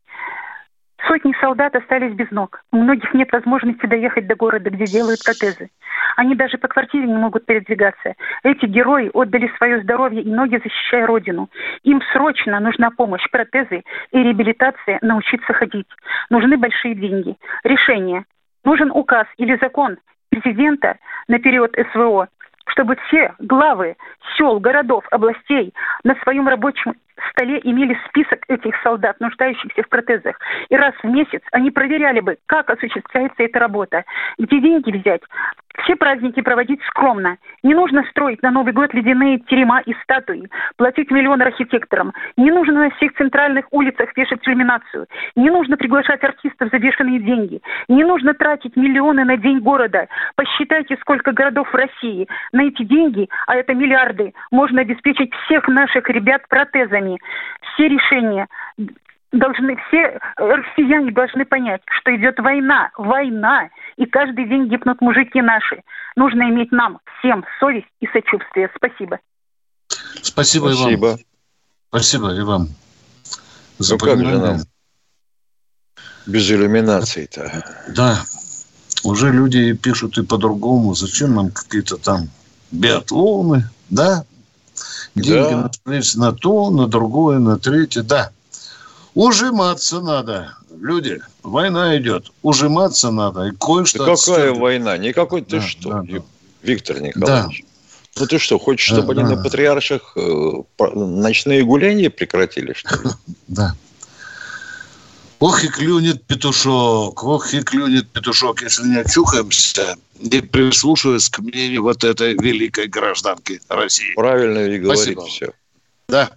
[1.07, 2.61] Сотни солдат остались без ног.
[2.73, 5.71] У многих нет возможности доехать до города, где делают протезы.
[6.17, 8.15] Они даже по квартире не могут передвигаться.
[8.43, 11.49] Эти герои отдали свое здоровье и ноги, защищая Родину.
[11.85, 15.87] Им срочно нужна помощь, протезы и реабилитация, научиться ходить.
[16.31, 17.37] Нужны большие деньги.
[17.63, 18.25] Решение.
[18.65, 19.99] Нужен указ или закон
[20.31, 22.29] президента на период СВО,
[22.67, 23.97] чтобы все главы
[24.37, 26.95] сел, городов, областей на своем рабочем
[27.31, 30.37] столе имели список этих солдат, нуждающихся в протезах.
[30.69, 34.05] И раз в месяц они проверяли бы, как осуществляется эта работа,
[34.39, 35.23] где деньги взять,
[35.83, 37.39] все праздники проводить скромно.
[37.63, 42.13] Не нужно строить на Новый год ледяные терема и статуи, платить миллионы архитекторам.
[42.37, 45.07] Не нужно на всех центральных улицах вешать иллюминацию.
[45.37, 47.61] Не нужно приглашать артистов за бешеные деньги.
[47.89, 50.09] Не нужно тратить миллионы на день города.
[50.37, 52.29] Посчитайте, сколько городов в России.
[52.53, 57.08] На эти деньги, а это миллиарды, можно обеспечить всех наших ребят протезами.
[57.75, 58.47] Все решения
[59.33, 65.83] должны все россияне должны понять, что идет война, война, и каждый день гибнут мужики наши.
[66.17, 68.71] Нужно иметь нам всем совесть и сочувствие.
[68.77, 69.19] Спасибо.
[70.23, 71.19] Спасибо, Спасибо.
[71.89, 72.69] Спасибо и вам.
[73.79, 74.59] За ну как же нам
[76.27, 77.65] без иллюминации-то?
[77.95, 78.19] Да.
[79.05, 80.95] Уже люди пишут и по-другому.
[80.95, 82.29] Зачем нам какие-то там
[82.71, 84.25] биатлоны, да?
[85.15, 85.71] Деньги да.
[86.17, 88.03] на то, на другое, на третье.
[88.03, 88.31] Да,
[89.19, 90.55] Ужиматься надо.
[90.81, 92.31] Люди, война идет.
[92.43, 93.47] Ужиматься надо.
[93.47, 94.97] И кое-что да какая война?
[94.97, 96.23] Никакой ты да, что, да, да.
[96.63, 97.65] Виктор Николаевич?
[98.15, 98.21] Да.
[98.21, 99.37] Ну ты что, хочешь, чтобы да, они да.
[99.37, 100.53] на патриарших э,
[100.95, 103.11] ночные гуляния прекратили, что ли?
[103.49, 103.75] Да.
[105.41, 111.83] Ох и клюнет петушок, ох и клюнет петушок, если не очухаемся и прислушиваясь к мнению
[111.83, 114.15] вот этой великой гражданки России.
[114.17, 115.53] Правильно и говорит все.
[116.09, 116.31] Да,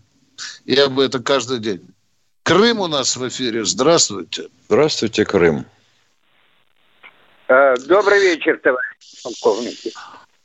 [0.65, 1.81] я бы это каждый день.
[2.43, 3.65] Крым у нас в эфире.
[3.65, 4.49] Здравствуйте.
[4.67, 5.65] Здравствуйте, Крым.
[7.47, 9.91] Э, добрый вечер, товарищ полковники.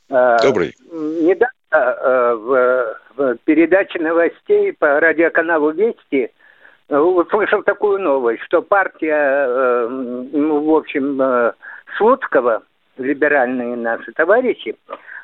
[0.08, 0.74] Э, Добрый.
[0.90, 6.30] Недавно э, в передаче новостей по радиоканалу «Вести»
[6.88, 11.52] услышал такую новость, что партия, ну, в общем,
[11.96, 12.62] Слуцкого,
[12.98, 14.76] либеральные наши товарищи,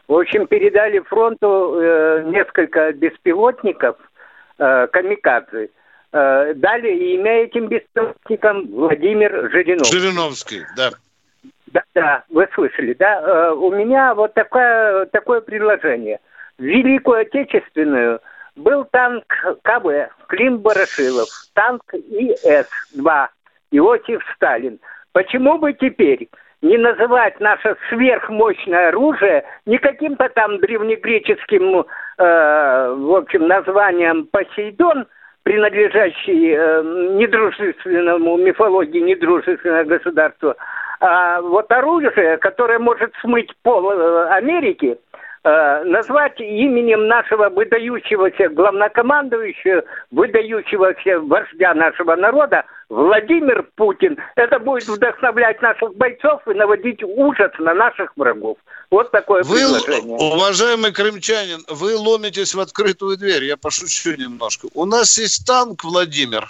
[0.08, 1.76] в общем, передали фронту
[2.26, 3.96] несколько беспилотников
[4.58, 5.70] камикадзе–
[6.12, 9.98] Э, дали имя этим беспилотникам Владимир Жириновский.
[9.98, 10.90] Жириновский, да.
[11.68, 13.20] Да, да, вы слышали, да?
[13.22, 16.20] Э, у меня вот такое, такое предложение.
[16.58, 18.20] Великую Отечественную
[18.56, 19.24] был танк
[19.62, 23.26] КВ Клим Барашилов, танк ИС-2
[23.72, 24.78] Иосиф Сталин.
[25.12, 26.28] Почему бы теперь
[26.62, 31.80] не называть наше сверхмощное оружие не каким-то там древнегреческим,
[32.18, 35.06] э, в общем, названием Посейдон–
[35.42, 36.82] принадлежащий э,
[37.16, 40.56] недружественному мифологии недружественного государства,
[41.00, 44.98] а вот оружие, которое может смыть пол э, Америки,
[45.44, 54.18] назвать именем нашего выдающегося главнокомандующего, выдающегося вождя нашего народа Владимир Путин.
[54.36, 58.58] Это будет вдохновлять наших бойцов и наводить ужас на наших врагов.
[58.90, 60.16] Вот такое вы, предложение.
[60.18, 63.44] Уважаемый крымчанин, вы ломитесь в открытую дверь.
[63.44, 64.68] Я пошучу немножко.
[64.74, 66.48] У нас есть танк, Владимир,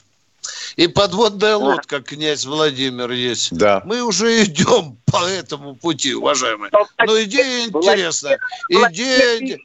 [0.77, 3.57] и подводная лодка, князь Владимир, есть.
[3.57, 3.83] Да.
[3.85, 6.71] Мы уже идем по этому пути, уважаемые.
[6.73, 8.39] Но идея интересная.
[8.69, 9.59] Идея...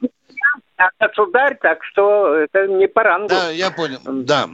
[1.00, 3.28] Государь, так что это не по рангу.
[3.28, 3.98] Да, я понял.
[4.04, 4.48] Да.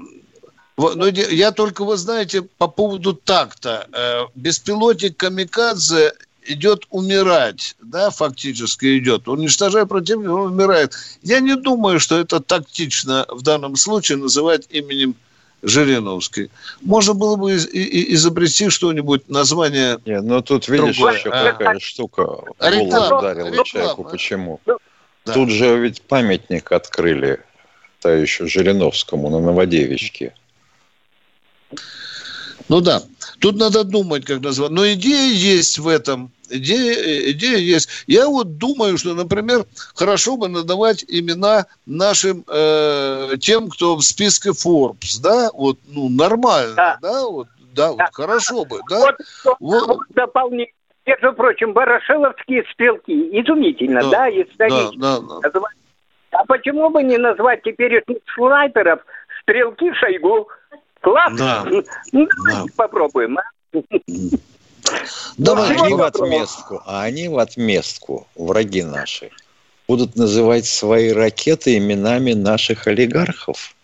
[0.77, 3.87] Но я только, вы знаете, по поводу такта.
[3.93, 6.14] Э, беспилотник Камикадзе
[6.47, 10.95] идет умирать, да, фактически идет, уничтожая противника, он умирает.
[11.23, 15.14] Я не думаю, что это тактично в данном случае называть именем
[15.64, 16.50] Жириновской.
[16.83, 19.98] Можно было бы из, и, изобрести что-нибудь, название...
[20.05, 21.18] Нет, но ну тут, видишь, другое.
[21.18, 23.64] еще а, какая штука реклама, ударила реклама.
[23.64, 24.05] человеку.
[24.05, 24.61] Почему?
[24.66, 24.77] Да.
[25.33, 27.40] Тут же ведь памятник открыли,
[28.00, 30.35] то еще Жириновскому на Новодевичке.
[32.68, 33.03] Ну да,
[33.40, 34.70] тут надо думать, как назвать.
[34.70, 36.31] Но идея есть в этом.
[36.50, 37.88] Идея, идея есть.
[38.07, 44.50] Я вот думаю, что, например, хорошо бы надавать имена нашим э, тем, кто в списке
[44.50, 49.00] Forbes, да, вот, ну, нормально, да, да вот, да, вот хорошо бы, да.
[49.00, 49.16] Вот,
[49.61, 49.87] вот.
[49.87, 50.72] вот дополнение.
[51.07, 53.12] Между прочим, ворошиловские стрелки.
[53.12, 54.98] Изумительно, да, да исторически.
[54.98, 55.61] Да, да, да.
[56.30, 58.02] А почему бы не назвать теперь
[58.35, 59.00] снайперов
[59.42, 60.48] стрелки Шойгу?
[61.00, 61.33] Класс!
[61.37, 61.64] Да.
[62.12, 62.64] Ну, да.
[62.76, 63.42] попробуем, а?
[65.38, 69.31] Давай, они в отместку, а они в отместку, враги наши,
[69.88, 73.75] будут называть свои ракеты именами наших олигархов.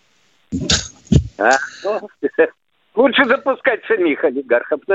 [1.39, 2.09] А, ну,
[2.95, 4.81] лучше запускать самих олигархов.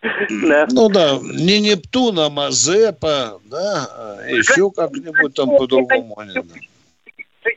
[0.00, 0.68] Да.
[0.70, 6.16] Ну да, не Нептун, а Мазепа, да, а еще как-нибудь там по-другому.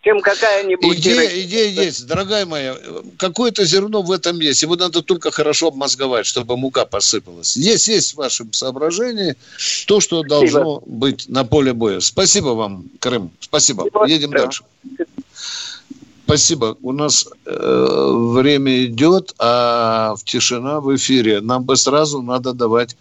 [0.04, 0.98] Чем какая-нибудь...
[0.98, 2.78] Идея, идея есть, дорогая моя.
[3.18, 4.62] Какое-то зерно в этом есть.
[4.62, 7.56] Его надо только хорошо обмозговать, чтобы мука посыпалась.
[7.56, 9.36] Есть, есть в вашем соображении
[9.88, 10.98] то, что должно Спасибо.
[10.98, 12.00] быть на поле боя.
[12.00, 13.32] Спасибо вам, Крым.
[13.40, 13.86] Спасибо.
[13.90, 14.06] Спасибо.
[14.06, 14.64] Едем дальше.
[16.26, 16.78] Спасибо.
[16.82, 21.42] У нас э, время идет, а в тишина в эфире.
[21.42, 22.96] Нам бы сразу надо давать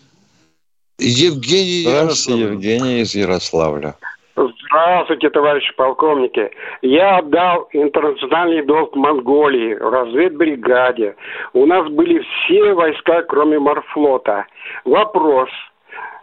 [0.99, 3.97] Евгений Здравствуйте, Евгений из Ярославля.
[4.37, 6.51] Здравствуйте, товарищи полковники.
[6.83, 11.17] Я отдал интернациональный долг Монголии, разведбригаде.
[11.53, 14.47] У нас были все войска, кроме морфлота.
[14.85, 15.51] Вопрос.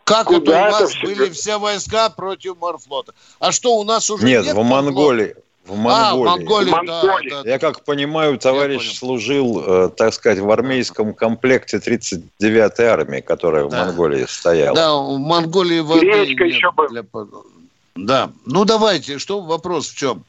[0.03, 3.13] Как это у вас это были все войска против морфлота?
[3.39, 4.45] А что, у нас уже нет?
[4.45, 5.35] Нет, в Монголии.
[5.65, 5.97] В Монголии.
[5.99, 7.29] А, в Монголии, Монголии.
[7.29, 7.49] Да, да.
[7.49, 13.83] Я как понимаю, товарищ служил, э, так сказать, в армейском комплекте 39-й армии, которая да.
[13.83, 14.75] в Монголии стояла.
[14.75, 16.87] Да, в Монголии воды Гречка еще был.
[16.87, 17.03] Для...
[18.05, 18.31] Да.
[18.45, 20.23] Ну, давайте, что вопрос в чем?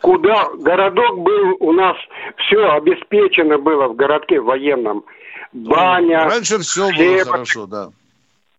[0.00, 1.96] Куда городок был у нас,
[2.36, 5.04] все обеспечено было в городке военном.
[5.52, 6.24] Баня.
[6.24, 7.24] Раньше все хлеб...
[7.24, 7.88] было хорошо, да.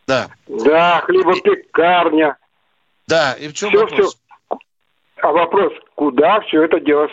[0.08, 0.30] Да.
[0.48, 2.38] Да, хлебопекарня.
[3.08, 4.16] Да, и в чем все, вопрос?
[4.16, 4.58] Все.
[5.22, 7.08] А вопрос, куда все это дело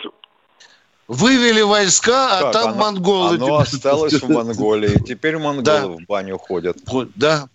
[1.07, 3.35] Вывели войска, а как, там оно, монголы.
[3.35, 4.97] Оно осталось в Монголии.
[5.05, 5.87] Теперь монголы да.
[5.87, 6.77] в баню ходят.
[7.15, 7.47] Да.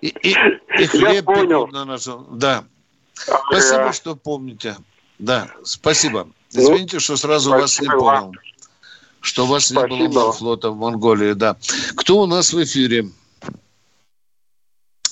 [0.00, 0.36] И, и,
[0.78, 2.38] и хлеб пекут на нашем.
[2.38, 2.64] Да.
[3.14, 4.76] Спасибо, что помните.
[5.18, 6.28] Да, спасибо.
[6.54, 8.32] Ну, Извините, что сразу вас не понял.
[9.20, 11.56] Что у вас не было флота в Монголии, да.
[11.96, 13.10] Кто у нас в эфире?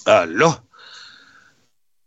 [0.04, 0.56] Алло.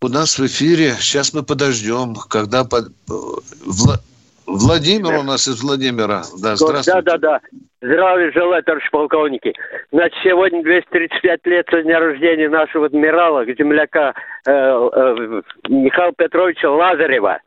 [0.01, 2.93] У нас в эфире, сейчас мы подождем, когда под...
[3.07, 3.99] Вла...
[4.45, 6.23] Владимир у нас из Владимира.
[6.37, 7.01] Да, здравствуйте.
[7.01, 7.41] Да, да, да.
[7.81, 9.53] Здравия желаю, товарищ полковники.
[9.91, 14.13] Значит, сегодня 235 лет со дня рождения нашего адмирала, земляка
[14.45, 17.39] э, э, Михаила Петровича Лазарева.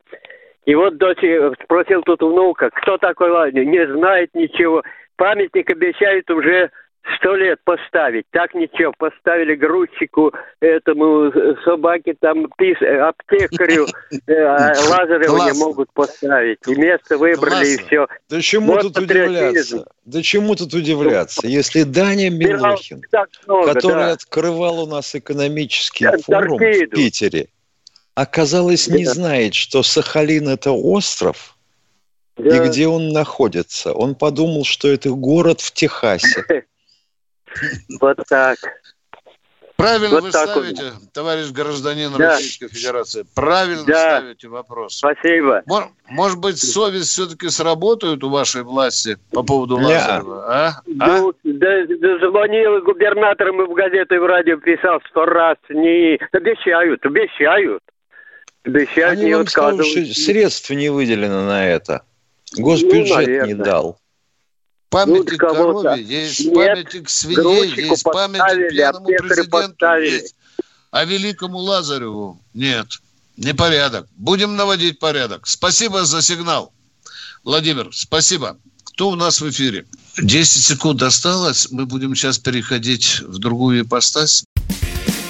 [0.64, 1.22] И вот дочь
[1.64, 4.82] спросил тут внука, кто такой Лазарев, не знает ничего.
[5.16, 6.70] Памятник обещают уже
[7.16, 8.26] сто лет поставить.
[8.30, 13.86] Так ничего, поставили грузчику, этому э, собаке, там, пис, э, аптекарю,
[14.26, 16.58] э, а Лазарева не могут поставить.
[16.66, 18.06] И место выбрали, и все.
[18.28, 19.86] Да чему вот тут удивляться?
[20.04, 21.46] Да чему тут удивляться?
[21.46, 23.02] Если Даня Милохин,
[23.46, 24.12] много, который да.
[24.12, 27.48] открывал у нас экономический да, форум в Питере,
[28.14, 29.12] оказалось, не да.
[29.12, 31.56] знает, что Сахалин– это остров,
[32.36, 32.56] да.
[32.56, 33.92] и где он находится.
[33.92, 36.44] Он подумал, что это город в Техасе.
[38.00, 38.58] Вот так.
[39.82, 41.12] Правильно вот вы ставите, вот.
[41.12, 42.34] товарищ гражданин да.
[42.34, 43.24] Российской Федерации.
[43.34, 44.18] Правильно да.
[44.18, 44.94] ставите вопрос.
[44.98, 45.62] Спасибо.
[45.66, 50.44] Может, может быть, совесть все-таки сработает у вашей власти по поводу Лазарева?
[50.46, 50.68] А?
[51.00, 51.18] а?
[51.18, 55.56] Ну, да, да, звонил губернаторам и в газеты, и в радио писал сто раз.
[55.68, 57.82] Не обещают, обещают.
[58.64, 62.02] Обещают, Они не вам скажут, что средств не выделено на это.
[62.56, 63.98] Госбюджет ну, не дал.
[64.92, 70.10] Памятник ну, корове, есть Нет, памятник свинье, есть памятник пьяному президенту, поставили.
[70.10, 70.34] есть.
[70.90, 73.00] А великому Лазареву нет.
[73.38, 74.06] Непорядок.
[74.18, 75.46] Будем наводить порядок.
[75.46, 76.74] Спасибо за сигнал.
[77.42, 78.58] Владимир, спасибо.
[78.84, 79.86] Кто у нас в эфире?
[80.18, 81.68] 10 секунд осталось.
[81.70, 84.44] Мы будем сейчас переходить в другую ипостась.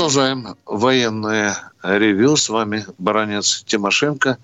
[0.00, 2.34] Продолжаем военное ревю.
[2.34, 4.38] С вами баронец Тимошенко.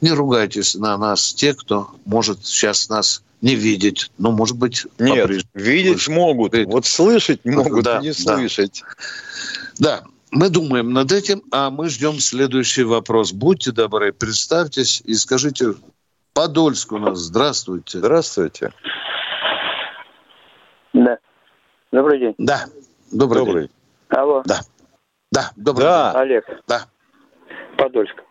[0.00, 4.10] Не ругайтесь на нас те, кто может сейчас нас не видеть.
[4.18, 6.08] Ну, может быть, Нет, видеть слышать.
[6.08, 6.52] могут.
[6.52, 6.72] Видеть.
[6.72, 8.14] Вот слышать могут, да, не да.
[8.14, 8.82] слышать.
[9.78, 13.30] Да, мы думаем над этим, а мы ждем следующий вопрос.
[13.30, 15.74] Будьте добры, представьтесь и скажите,
[16.34, 17.98] Подольск у нас, здравствуйте.
[17.98, 18.72] Здравствуйте.
[21.92, 22.34] Добрый день.
[22.38, 22.64] Да,
[23.12, 23.62] добрый, добрый.
[23.62, 23.72] день.
[24.08, 24.42] Алло.
[24.44, 24.62] Да.
[25.30, 26.12] Да, добрый да.
[26.12, 26.20] день.
[26.22, 26.44] Олег.
[26.66, 26.86] Да.
[27.76, 28.22] Подольск.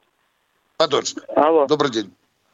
[0.78, 1.24] Подольск.
[1.36, 1.68] Алло.
[1.68, 2.14] Добрый день.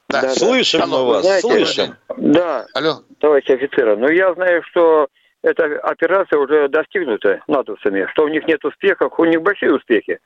[0.10, 0.88] Да, да слышим да.
[0.88, 1.96] мы вас, Знаете, слышим.
[2.18, 2.66] Да.
[2.74, 3.04] Алло.
[3.20, 5.08] Товарищ офицеры, ну я знаю, что
[5.42, 10.20] эта операция уже достигнута натовцами, что у них нет успехов, у них большие успехи.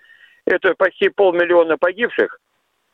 [0.45, 2.39] Это почти полмиллиона погибших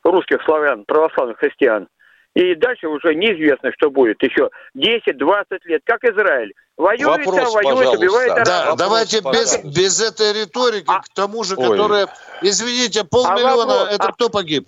[0.04, 1.88] русских славян, православных христиан.
[2.36, 4.22] И дальше уже неизвестно, что будет.
[4.24, 6.54] Еще 10-20 лет, как Израиль.
[6.78, 7.98] Воюет, Вопрос, воюет, пожалуйста.
[8.00, 12.08] убивает Да, Вопрос, давайте без, без этой риторики а, к тому же, которая...
[12.42, 14.68] Извините, полмиллиона, а вопрос, это а, кто погиб?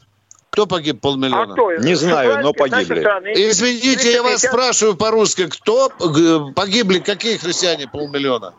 [0.52, 1.54] Кто погиб полмиллиона?
[1.54, 1.74] А кто?
[1.74, 3.00] Не знаю, но погибли.
[3.34, 5.48] Извините, я вас спрашиваю по-русски.
[5.48, 5.90] Кто
[6.56, 7.00] погибли?
[7.00, 8.54] Какие христиане полмиллиона?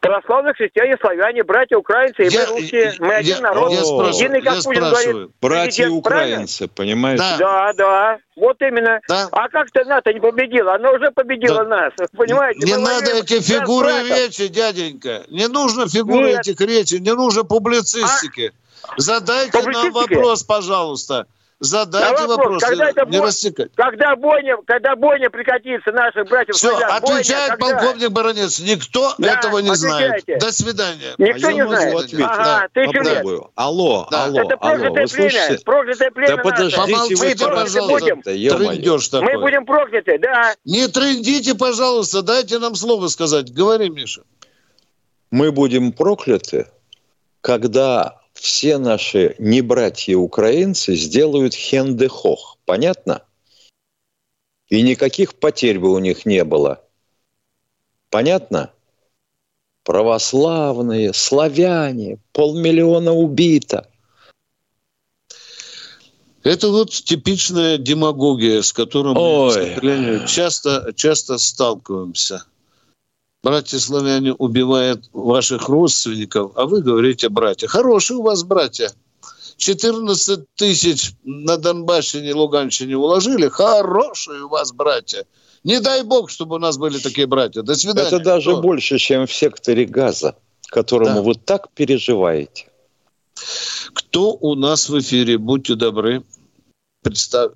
[0.00, 4.42] Православные христиане, славяне, братья украинцы, и я, мы русские, мы я, один народ, я единый,
[4.42, 5.30] как Путин говорит.
[5.40, 7.22] Братья украинцы, понимаете?
[7.22, 7.38] Да.
[7.38, 9.00] да, да, вот именно.
[9.08, 9.28] Да.
[9.32, 11.90] А как-то НАТО не победила, она уже победила да.
[11.90, 12.66] нас, понимаете?
[12.66, 16.40] Не надо эти фигуры речи, дяденька, не нужно фигуры Нет.
[16.40, 18.52] этих речи, не нужно публицистики.
[18.82, 18.94] А?
[18.98, 21.26] Задайте нам вопрос, пожалуйста.
[21.58, 22.62] Задайте вопрос, вопрос.
[22.62, 23.26] Когда это не бо...
[23.26, 23.70] рассекать.
[23.74, 28.60] Когда бойня, когда бойня прекратится наших братьев Все, славян, отвечает бойня, полковник Баранец.
[28.60, 30.22] Никто да, этого не отвечайте.
[30.24, 30.40] знает.
[30.40, 31.14] До свидания.
[31.16, 31.94] Никто а не знает.
[31.94, 32.20] Ответить.
[32.20, 32.68] Ага, да.
[32.74, 33.24] тысячу лет.
[33.54, 34.24] Алло, да.
[34.24, 35.58] алло, Это проклятое алло, племя.
[35.64, 38.22] Проклятое племя Да подождите Помолчите, пожалуйста.
[38.22, 39.32] Трындеж такой.
[39.32, 40.54] Мы будем прокляты, да.
[40.66, 42.20] Не трындите, пожалуйста.
[42.20, 43.50] Дайте нам слово сказать.
[43.50, 44.24] Говори, Миша.
[45.30, 46.66] Мы будем прокляты,
[47.40, 52.58] когда все наши небратья-украинцы сделают хендехох.
[52.64, 53.22] Понятно?
[54.68, 56.84] И никаких потерь бы у них не было.
[58.10, 58.72] Понятно?
[59.84, 63.90] Православные, славяне, полмиллиона убито.
[66.42, 72.44] Это вот типичная демагогия, с которой мы, к сожалению, часто, часто сталкиваемся
[73.46, 77.68] братья-славяне убивают ваших родственников, а вы говорите братья.
[77.68, 78.90] Хорошие у вас братья.
[79.56, 83.48] 14 тысяч на Донбассине, Луганщине уложили.
[83.48, 85.24] Хорошие у вас братья.
[85.62, 87.62] Не дай бог, чтобы у нас были такие братья.
[87.62, 88.08] До свидания.
[88.08, 88.62] Это даже Кто?
[88.62, 90.34] больше, чем в секторе газа,
[90.70, 91.22] которому да.
[91.22, 92.66] вы так переживаете.
[93.92, 95.38] Кто у нас в эфире?
[95.38, 96.24] Будьте добры.
[97.02, 97.52] Представь.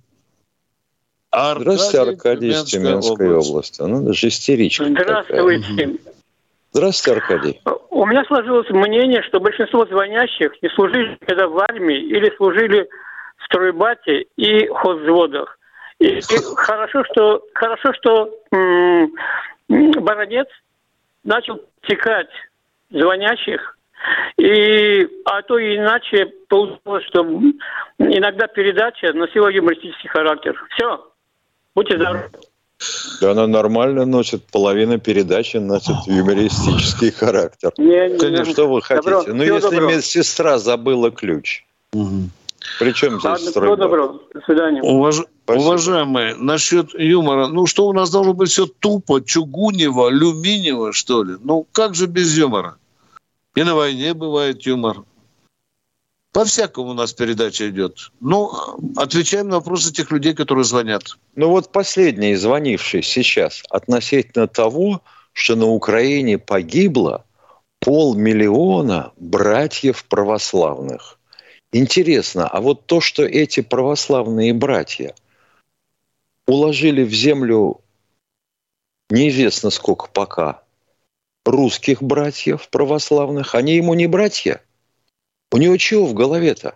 [1.31, 3.51] Аркадий, Здравствуйте, Аркадий из Тюменской области.
[3.51, 3.83] области.
[3.83, 5.65] Ну, даже истеричка Здравствуйте.
[5.77, 5.97] Такая.
[6.73, 7.61] Здравствуйте, Аркадий.
[7.91, 12.89] У меня сложилось мнение, что большинство звонящих не служили когда в армии или служили
[13.37, 15.59] в стройбате и хозводах.
[15.99, 16.21] И, и
[16.57, 19.13] хорошо, что хорошо, что м-
[19.69, 20.49] Баронец
[21.25, 22.29] начал текать
[22.91, 23.77] звонящих
[24.39, 27.21] и, а то иначе получилось, что
[27.99, 30.57] иногда передача носила юмористический характер.
[30.71, 31.07] Все.
[31.75, 32.31] Будьте здоровы.
[33.21, 37.73] Да она нормально носит, половина передачи носит юмористический характер.
[37.77, 39.11] Не, не, не, что вы хотите?
[39.11, 39.35] Добро.
[39.35, 39.91] Ну, если добро.
[39.91, 41.65] медсестра забыла ключ.
[41.93, 42.31] Угу.
[42.79, 44.21] Причем здесь Ладно, всего добро.
[44.33, 44.83] До свидания.
[44.83, 45.17] Уваж...
[45.47, 51.35] Уважаемые, насчет юмора, ну что у нас должно быть все тупо, чугунево, алюминиево, что ли?
[51.43, 52.77] Ну как же без юмора?
[53.57, 54.99] И на войне бывает юмор.
[56.33, 58.13] По-всякому у нас передача идет.
[58.21, 58.53] Ну,
[58.97, 61.19] отвечаем на вопросы тех людей, которые звонят.
[61.35, 65.03] Ну вот последний звонивший сейчас относительно того,
[65.33, 67.25] что на Украине погибло
[67.81, 71.19] полмиллиона братьев православных.
[71.73, 75.15] Интересно, а вот то, что эти православные братья
[76.47, 77.81] уложили в землю
[79.09, 80.63] неизвестно сколько пока
[81.45, 84.63] русских братьев православных, они ему не братья–
[85.53, 86.75] у него чего в голове-то?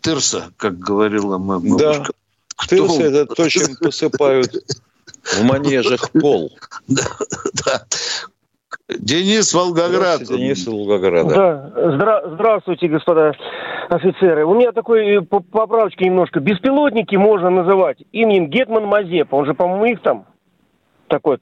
[0.00, 2.02] Тырса, как говорила моя бабушка.
[2.02, 2.04] Да,
[2.56, 2.76] Кто?
[2.76, 4.52] тырса– это то, чем посыпают
[5.22, 6.52] в манежах пол.
[6.88, 7.02] Да,
[7.64, 7.86] да.
[8.88, 10.22] Денис Волгоград.
[10.24, 11.28] Денис Волгоград.
[11.28, 11.72] Да.
[11.76, 13.34] Здра- здравствуйте, господа
[13.88, 14.44] офицеры.
[14.44, 16.40] У меня такой э, поправочка немножко.
[16.40, 19.34] Беспилотники можно называть именем Гетман Мазепа.
[19.36, 20.26] Он же, по-моему, их там
[21.08, 21.38] такой.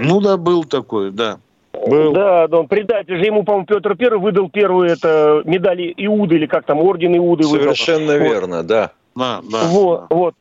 [0.00, 1.38] Ну да, был такой, да.
[1.86, 2.12] Был.
[2.12, 6.46] Да, да, он предатель же ему, по-моему, Петр Первый выдал первую это медали Иуды или
[6.46, 8.32] как там орден Иуды Совершенно выдал.
[8.32, 8.66] верно, вот.
[8.66, 8.92] да.
[9.14, 9.64] Да, да.
[9.66, 10.34] Вот, вот.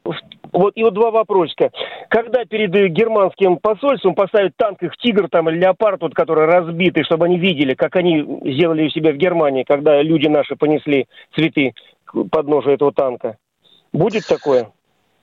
[0.54, 1.72] Вот и вот два вопросика.
[2.10, 7.26] Когда перед германским посольством поставят танк их «Тигр» там, или «Леопард», вот, который разбитый, чтобы
[7.26, 11.74] они видели, как они сделали у себя в Германии, когда люди наши понесли цветы
[12.06, 13.38] к подножию этого танка?
[13.92, 14.72] Будет такое?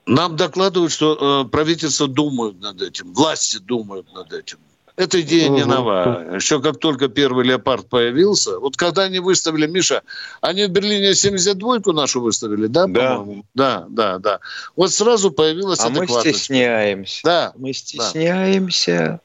[0.05, 4.59] Нам докладывают, что э, правительство думают над этим, власти думают над этим.
[4.97, 5.57] Эта идея угу.
[5.57, 6.35] не новая.
[6.35, 10.03] Еще как только первый «Леопард» появился, вот когда они выставили, Миша,
[10.39, 13.15] они в Берлине 72-ку нашу выставили, да, да.
[13.17, 13.45] по-моему?
[13.53, 14.39] Да, да, да.
[14.75, 17.21] Вот сразу появилась А мы стесняемся.
[17.25, 17.53] Да.
[17.57, 19.19] Мы стесняемся.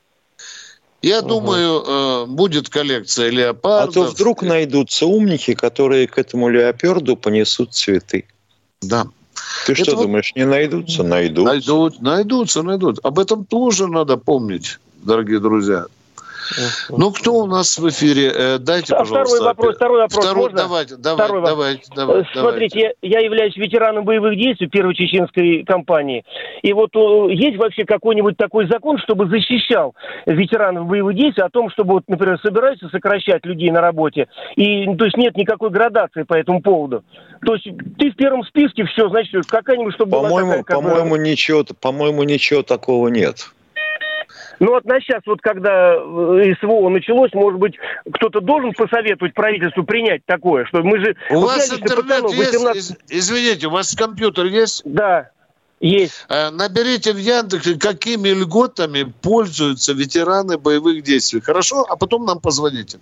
[1.03, 1.29] Я угу.
[1.29, 3.89] думаю, э, будет коллекция леопардов.
[3.89, 8.27] А то вдруг найдутся умники, которые к этому леопарду понесут цветы.
[8.83, 9.07] Да.
[9.67, 10.03] Ты Это что вот...
[10.03, 11.03] думаешь, не найдутся?
[11.03, 11.53] Найдутся.
[11.53, 12.99] Найдут, найдутся, найдут.
[13.03, 15.87] Об этом тоже надо помнить, дорогие друзья.
[16.89, 18.33] Ну, кто у нас в эфире?
[18.35, 19.37] Э, дайте, а пожалуйста.
[19.37, 20.59] Второй вопрос, второй вопрос второй, можно?
[20.59, 22.29] Давайте, давайте, второй давайте, давайте.
[22.35, 26.25] Смотрите, я, я являюсь ветераном боевых действий первой чеченской кампании.
[26.63, 29.95] И вот есть вообще какой-нибудь такой закон, чтобы защищал
[30.27, 35.05] ветеранов боевых действий о том, чтобы, вот, например, собираются сокращать людей на работе, и то
[35.05, 37.05] есть нет никакой градации по этому поводу.
[37.45, 37.67] То есть
[37.99, 40.77] ты в первом списке, все, значит, какая-нибудь, чтобы по-моему, была такая...
[40.77, 43.51] По-моему, ничего, по-моему, ничего такого нет.
[44.61, 47.77] Ну вот на сейчас, вот когда э, СВО началось, может быть,
[48.13, 51.17] кто-то должен посоветовать правительству принять такое, что мы же...
[51.31, 52.77] У вас интернет пацанов, 18...
[52.77, 52.97] есть?
[53.09, 54.83] Извините, у вас компьютер есть?
[54.85, 55.31] Да.
[55.81, 56.27] Есть.
[56.29, 61.41] Э, наберите в Яндексе, какими льготами пользуются ветераны боевых действий.
[61.41, 61.87] Хорошо?
[61.89, 62.99] А потом нам позвоните.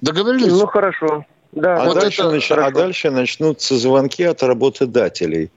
[0.00, 0.52] Договорились?
[0.52, 1.26] Ну, хорошо.
[1.52, 1.82] Да.
[1.82, 2.30] А, вот дальше, это...
[2.30, 2.50] нач...
[2.50, 5.50] а дальше начнутся звонки от работодателей.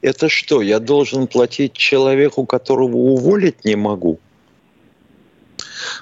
[0.00, 4.18] Это что, я должен платить человеку, которого уволить не могу?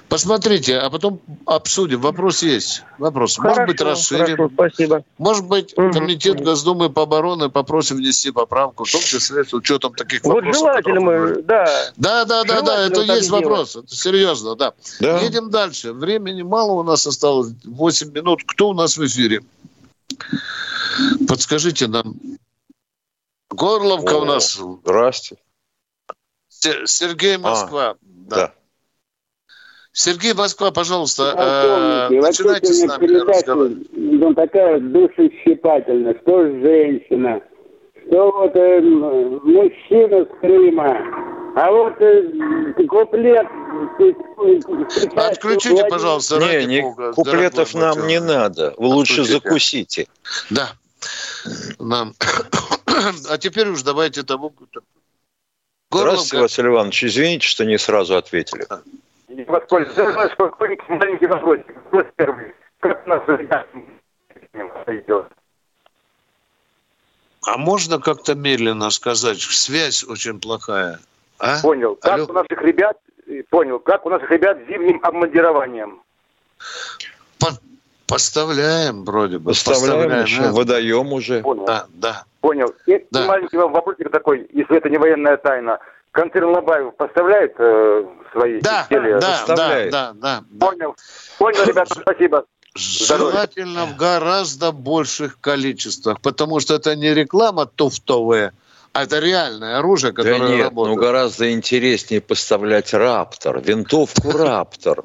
[0.09, 2.01] Посмотрите, а потом обсудим.
[2.01, 2.83] Вопрос есть.
[2.97, 3.37] Вопрос.
[3.37, 4.35] Хорошо, Может быть, расширим.
[4.37, 5.03] Хорошо, спасибо.
[5.17, 10.23] Может быть, комитет Госдумы по обороне попросим внести поправку, в том числе с учетом таких
[10.23, 10.61] вот вопросов.
[10.61, 11.65] Вот желательно мы, да.
[11.97, 13.45] Да, да, да, да, это есть делать.
[13.45, 13.75] вопрос.
[13.75, 14.73] Это серьезно, да.
[14.99, 15.19] да.
[15.19, 15.93] Едем дальше.
[15.93, 17.51] Времени мало у нас осталось.
[17.63, 18.43] 8 минут.
[18.45, 19.41] Кто у нас в эфире?
[21.27, 22.15] Подскажите нам.
[23.49, 24.59] Горловка О, у нас.
[24.83, 25.37] Здрасте.
[26.49, 27.91] Сергей Москва.
[27.91, 28.35] А, да.
[28.35, 28.53] да.
[29.97, 33.87] Сергей Москва, пожалуйста, э, начинайте с нами разговаривать.
[33.93, 37.41] Ну, такая душесчипательная, что женщина,
[38.05, 40.99] что вот э, мужчина с Крыма,
[41.55, 43.47] а вот э, куплет...
[45.15, 48.07] Отключите, пожалуйста, не, не, Бога, Куплетов нам человек.
[48.07, 50.07] не надо, вы лучше закусите.
[50.51, 50.73] Да.
[51.79, 52.13] Нам.
[53.31, 54.53] а теперь уж давайте тому...
[55.89, 58.67] Здравствуйте, Василий Иванович, извините, что не сразу ответили
[59.45, 60.37] воспользоваться.
[60.89, 61.59] Маленький вопрос.
[61.85, 62.53] Вопрос первый.
[62.79, 63.23] Как у нас
[64.87, 65.27] идет?
[67.45, 69.39] А можно как-то медленно сказать?
[69.39, 70.99] Связь очень плохая.
[71.39, 71.61] А?
[71.61, 71.95] Понял.
[71.95, 72.25] Как Алло?
[72.29, 72.97] у наших ребят,
[73.49, 76.01] понял, как у наших ребят с зимним обмундированием?
[77.39, 77.51] По
[78.07, 79.51] поставляем вроде бы.
[79.51, 81.41] Поставляем, поставляем еще, выдаем уже.
[81.41, 81.65] Понял.
[81.65, 82.23] Да, да.
[82.41, 82.73] Понял.
[82.85, 83.25] И да.
[83.25, 85.79] маленький вам вопросик такой, если это не военная тайна.
[86.17, 89.19] Константин Лобаев поставляет э, свои да, изделия?
[89.19, 90.43] Да, да, да, да.
[90.59, 90.95] Понял.
[91.37, 92.45] Понял, ребята, спасибо.
[92.73, 98.53] Желательно в гораздо больших количествах, потому что это не реклама туфтовая,
[98.93, 100.95] а это реальное оружие, которое да нет, работает.
[100.95, 105.03] Ну, гораздо интереснее поставлять «Раптор», винтовку «Раптор»,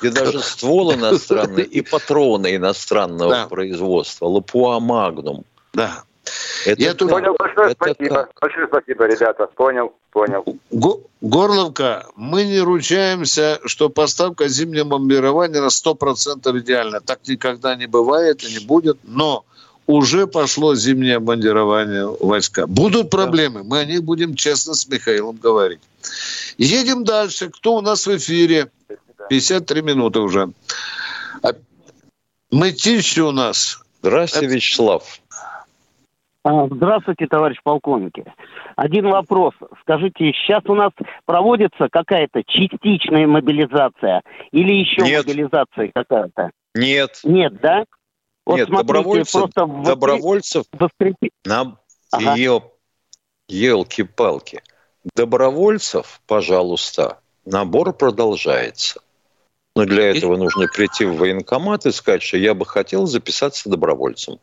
[0.00, 5.44] где даже ствол иностранный и патроны иностранного производства, «Лапуа Магнум».
[5.72, 6.04] Да,
[6.64, 7.10] это Я тут...
[7.10, 8.14] Понял, большое это спасибо.
[8.14, 8.30] Как?
[8.40, 9.46] Большое спасибо, ребята.
[9.54, 10.44] Понял, понял.
[11.20, 17.00] Горловка, мы не ручаемся, что поставка зимнего бомбирования на 100% идеальна.
[17.00, 18.98] Так никогда не бывает и не будет.
[19.04, 19.44] Но
[19.86, 22.66] уже пошло зимнее бомбирование войска.
[22.66, 25.80] Будут проблемы, мы о них будем честно с Михаилом говорить.
[26.58, 27.50] Едем дальше.
[27.50, 28.70] Кто у нас в эфире?
[29.28, 30.52] 53 минуты уже.
[31.42, 31.52] А,
[32.50, 33.80] Мытищи у нас.
[34.02, 34.54] Здравствуйте, Это...
[34.56, 35.21] Вячеслав.
[36.44, 38.24] А, здравствуйте, товарищ полковники.
[38.74, 39.54] Один вопрос.
[39.82, 40.90] Скажите, сейчас у нас
[41.24, 45.24] проводится какая-то частичная мобилизация или еще Нет.
[45.24, 46.50] мобилизация какая-то?
[46.74, 47.20] Нет.
[47.22, 47.84] Нет, да?
[48.44, 51.14] Вот Нет, смотрите, добровольцев, просто добровольцев воскрес...
[51.44, 51.78] на
[52.10, 52.34] ага.
[53.48, 54.62] елки-палки.
[55.14, 59.00] Добровольцев, пожалуйста, набор продолжается.
[59.76, 64.38] Но для этого нужно прийти в военкомат и сказать, что я бы хотел записаться добровольцем.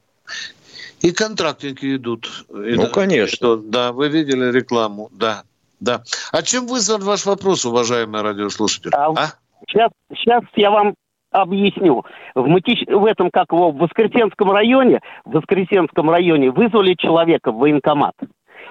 [1.02, 2.45] И контрактники идут.
[2.50, 3.36] Ну, и, конечно.
[3.36, 5.43] Что, да, вы видели рекламу, да.
[5.80, 6.04] Да.
[6.32, 8.91] А чем вызван ваш вопрос, уважаемый радиослушатель?
[8.93, 9.34] А, а?
[9.68, 10.93] Сейчас, сейчас я вам
[11.32, 12.04] объясню.
[12.36, 12.86] В, Матич...
[12.88, 18.16] в этом, как его, в Воскресенском районе, в Воскресенском районе вызвали человека в военкомат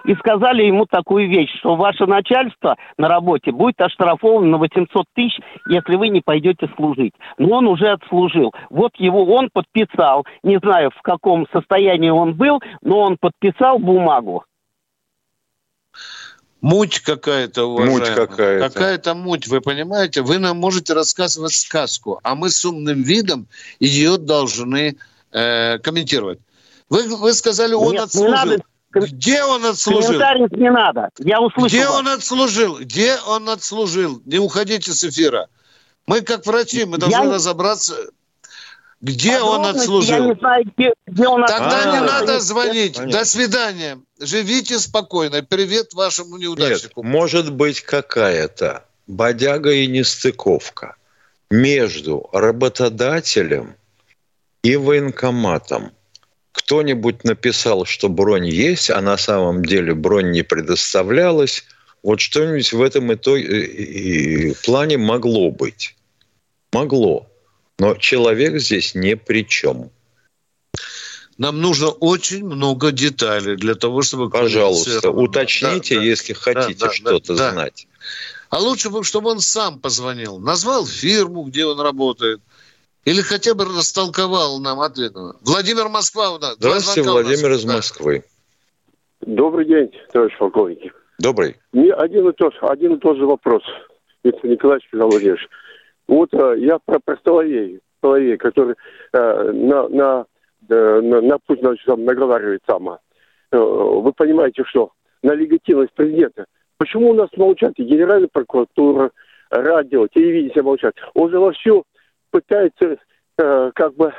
[0.05, 5.39] и сказали ему такую вещь, что ваше начальство на работе будет оштрафовано на 800 тысяч,
[5.69, 7.15] если вы не пойдете служить.
[7.39, 8.53] Но он уже отслужил.
[8.71, 14.45] Вот его он подписал, не знаю, в каком состоянии он был, но он подписал бумагу.
[16.61, 18.01] Муть какая-то, уважаемая.
[18.01, 18.69] Муть какая-то.
[18.69, 20.23] Какая-то муть, вы понимаете?
[20.23, 23.47] Вы нам можете рассказывать сказку, а мы с умным видом
[23.79, 24.97] ее должны
[25.31, 26.41] э, комментировать.
[26.89, 28.31] Вы, вы сказали, он Нет, отслужил.
[28.31, 28.63] не надо.
[29.07, 30.03] Где он отслужил?
[30.09, 31.11] Комментариев не надо.
[31.19, 31.69] Я услышал.
[31.69, 31.99] Где вас.
[31.99, 32.79] он отслужил?
[32.79, 34.23] Где он отслужил?
[34.25, 35.49] Не уходите с эфира.
[36.07, 37.95] Мы, как врачи, мы должны Я- разобраться,
[39.01, 40.17] где он отслужил.
[40.17, 41.93] Я не знаю, где, где он Тогда отслужил.
[41.93, 42.97] не надо Нет, звонить.
[42.97, 43.19] Понятно.
[43.19, 43.99] До свидания.
[44.21, 45.43] Живите спокойно.
[45.43, 47.03] Привет вашему Нет, неудачнику.
[47.03, 50.97] может быть какая-то бодяга и нестыковка
[51.51, 53.77] между работодателем
[54.63, 55.93] и военкоматом.
[56.59, 61.65] Кто-нибудь написал, что бронь есть, а на самом деле бронь не предоставлялась.
[62.03, 65.95] Вот что-нибудь в этом итоге, и- и плане могло быть.
[66.73, 67.27] Могло.
[67.79, 69.91] Но человек здесь ни при чем.
[71.39, 74.29] Нам нужно очень много деталей для того, чтобы...
[74.29, 76.07] Пожалуйста, уточните, Да, да.
[76.07, 77.53] если хотите Да, да, что-то да.
[77.53, 77.87] знать.
[78.51, 82.41] А лучше бы, чтобы он сам позвонил, назвал фирму, где он работает,
[83.09, 85.13] или хотя бы растолковал нам ответ.
[85.41, 86.57] Владимир Москва у нас.
[86.57, 87.25] Здравствуйте, у нас.
[87.25, 87.77] Владимир из Да.
[87.77, 88.25] Москвы.
[89.23, 90.95] Добрый день, товарищ полковник.
[91.19, 91.57] Добрый.
[91.73, 93.63] Мне один и тот, один и тот же вопрос,
[94.23, 95.49] Виктор Николаевич Владимирович.
[96.07, 98.75] Вот э, я про, про Соловей, Соловей, который
[99.13, 100.27] э, на, на,
[100.69, 102.99] э, на, на Путина там наговаривает сама.
[103.51, 104.93] Э, вы понимаете, что
[105.23, 106.45] на легитимность президента.
[106.77, 109.11] Почему у нас молчат и Генеральная прокуратура,
[109.51, 110.95] радио, телевидение молчат?
[111.15, 111.85] Он же вовсю
[112.31, 112.99] пытается
[113.39, 114.13] э, как бы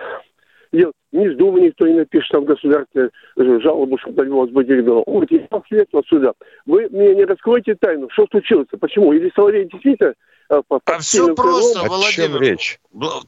[0.72, 0.94] делать.
[1.12, 5.08] Ни с Думы никто не напишет там государственную э, жалобу, чтобы до него возбудили ребенок.
[5.08, 6.34] Он говорит, я после этого суда.
[6.66, 8.68] Вы мне не раскроете тайну, что случилось?
[8.80, 9.14] Почему?
[9.14, 10.14] Или Соловей действительно
[10.50, 11.98] э, по- А под все просто, крылом?
[12.00, 12.42] Владимир.
[12.42, 12.80] речь?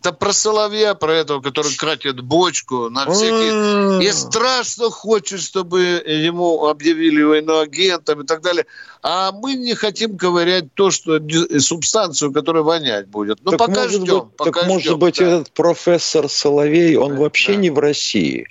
[0.02, 4.04] Да про Соловья, про этого, который кратит бочку на всякие...
[4.04, 8.66] И страшно хочет, чтобы ему объявили войну агентом и так далее.
[9.04, 11.20] А мы не хотим ковырять то, что
[11.60, 13.40] субстанцию, которая вонять будет.
[13.44, 14.20] Ну, Так пока может ждем.
[14.20, 15.26] быть- пока так может ждем, быть да.
[15.26, 18.48] этот профессор Соловей, он вообще не в России.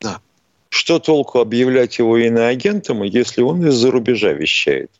[0.00, 0.20] Да.
[0.68, 4.90] Что толку объявлять его иноагентом, если он из-за рубежа вещает?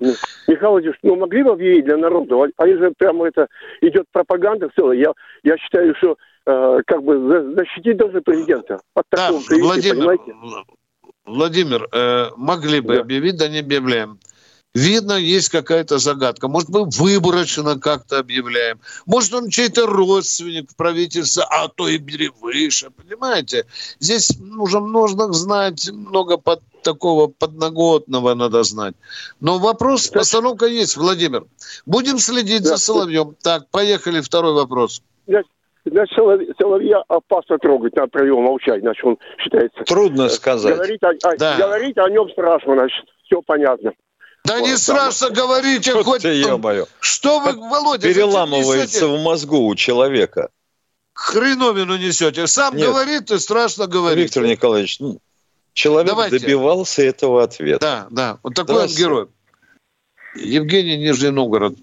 [0.00, 2.50] Михаил Владимирович, ну могли бы объявить для народа?
[2.56, 3.46] Они же прямо это
[3.80, 4.98] идет пропаганда целая.
[4.98, 5.12] Я,
[5.44, 6.16] я считаю, что
[6.46, 10.34] э, как бы за- защитить должны президента от Да, привести, Владимир, понимаете?
[11.24, 14.18] Владимир, э, могли бы объявить, да не объявляем.
[14.74, 16.48] Видно, есть какая-то загадка.
[16.48, 18.80] Может, мы выборочно как-то объявляем.
[19.04, 22.88] Может, он чей-то родственник в правительстве, а то и бери выше.
[22.90, 23.66] Понимаете?
[24.00, 28.94] Здесь нужно, нужно знать много под, такого подноготного надо знать.
[29.40, 31.44] Но вопрос, постановка есть, Владимир.
[31.84, 33.36] Будем следить за Соловьем.
[33.42, 35.02] Так, поехали, второй вопрос.
[35.26, 35.50] Значит,
[35.84, 39.84] значит, Соловь- Соловья опасно трогать, надо про него молчать, значит, он считается...
[39.84, 40.76] Трудно э, сказать.
[40.76, 41.58] Говорить о- Да.
[41.58, 43.92] говорить о нем страшно, значит, все понятно.
[44.44, 46.22] Да не Вот, страшно, говорите Ух хоть...
[46.22, 46.86] ты, ё-моё.
[47.00, 50.48] Что вы, Володя, Переламывается в мозгу у человека.
[51.14, 52.46] Хреновину несете.
[52.46, 52.88] Сам Нет.
[52.88, 54.24] говорит, и страшно говорить.
[54.24, 55.18] Виктор Николаевич, ну,
[55.74, 56.38] человек Давайте.
[56.38, 57.78] добивался этого ответа.
[57.80, 58.38] Да, да.
[58.42, 59.28] Вот такой он герой.
[60.34, 61.74] Евгений Нижний Новгород.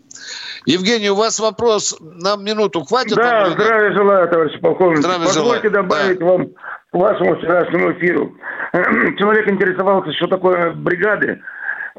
[0.66, 1.96] Евгений, у вас вопрос.
[2.00, 3.16] Нам минуту хватит?
[3.16, 3.54] Да, нет?
[3.54, 5.00] здравия желаю, товарищ полковник.
[5.00, 5.84] Здравия Позвольте желаю.
[5.84, 8.36] добавить вам к вашему вчерашнему эфиру.
[9.18, 11.42] Человек интересовался, что такое бригады.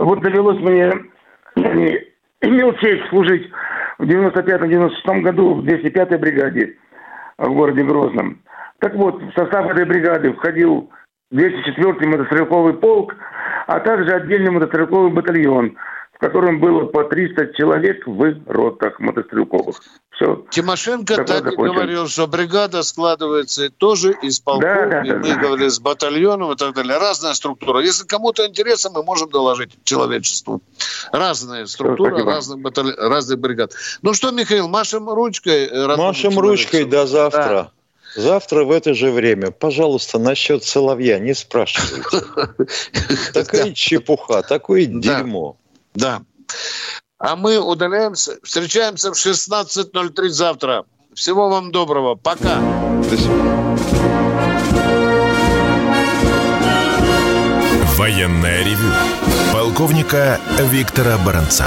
[0.00, 0.90] Вот довелось мне,
[1.56, 2.00] не-
[2.40, 3.50] имел честь служить
[3.98, 6.76] в 95-96 году в 205-й бригаде
[7.36, 8.40] в городе Грозном.
[8.78, 10.90] Так вот, в состав этой бригады входил
[11.34, 13.14] 204-й мотострелковый полк,
[13.66, 15.76] а также отдельный мотострелковый батальон,
[16.14, 19.76] в котором было по 300 человек в ротах мотострелковых.
[20.20, 20.44] Все.
[20.50, 25.28] Тимошенко так и говорил, что бригада складывается тоже из полков, Да, да, и да, мы
[25.28, 25.36] да.
[25.36, 26.98] говорили с батальоном и так далее.
[26.98, 27.80] Разная структура.
[27.80, 30.60] Если кому-то интересно, мы можем доложить человечеству.
[31.10, 32.30] Разная структура, спасибо.
[32.32, 32.94] разных, баталь...
[32.98, 33.72] разных бригад.
[34.02, 35.66] Ну что, Михаил, машем ручкой.
[35.66, 37.72] э, Машем ручкой до завтра.
[38.14, 39.52] Завтра в это же время.
[39.52, 42.26] Пожалуйста, насчет соловья не спрашивайте.
[43.32, 45.56] Такая чепуха, такое дерьмо.
[45.94, 46.20] Да.
[47.20, 50.84] А мы удаляемся, встречаемся в 16.03 завтра.
[51.14, 52.14] Всего вам доброго.
[52.14, 52.58] Пока.
[57.98, 58.90] Военное ревю
[59.52, 61.66] полковника Виктора Баранца.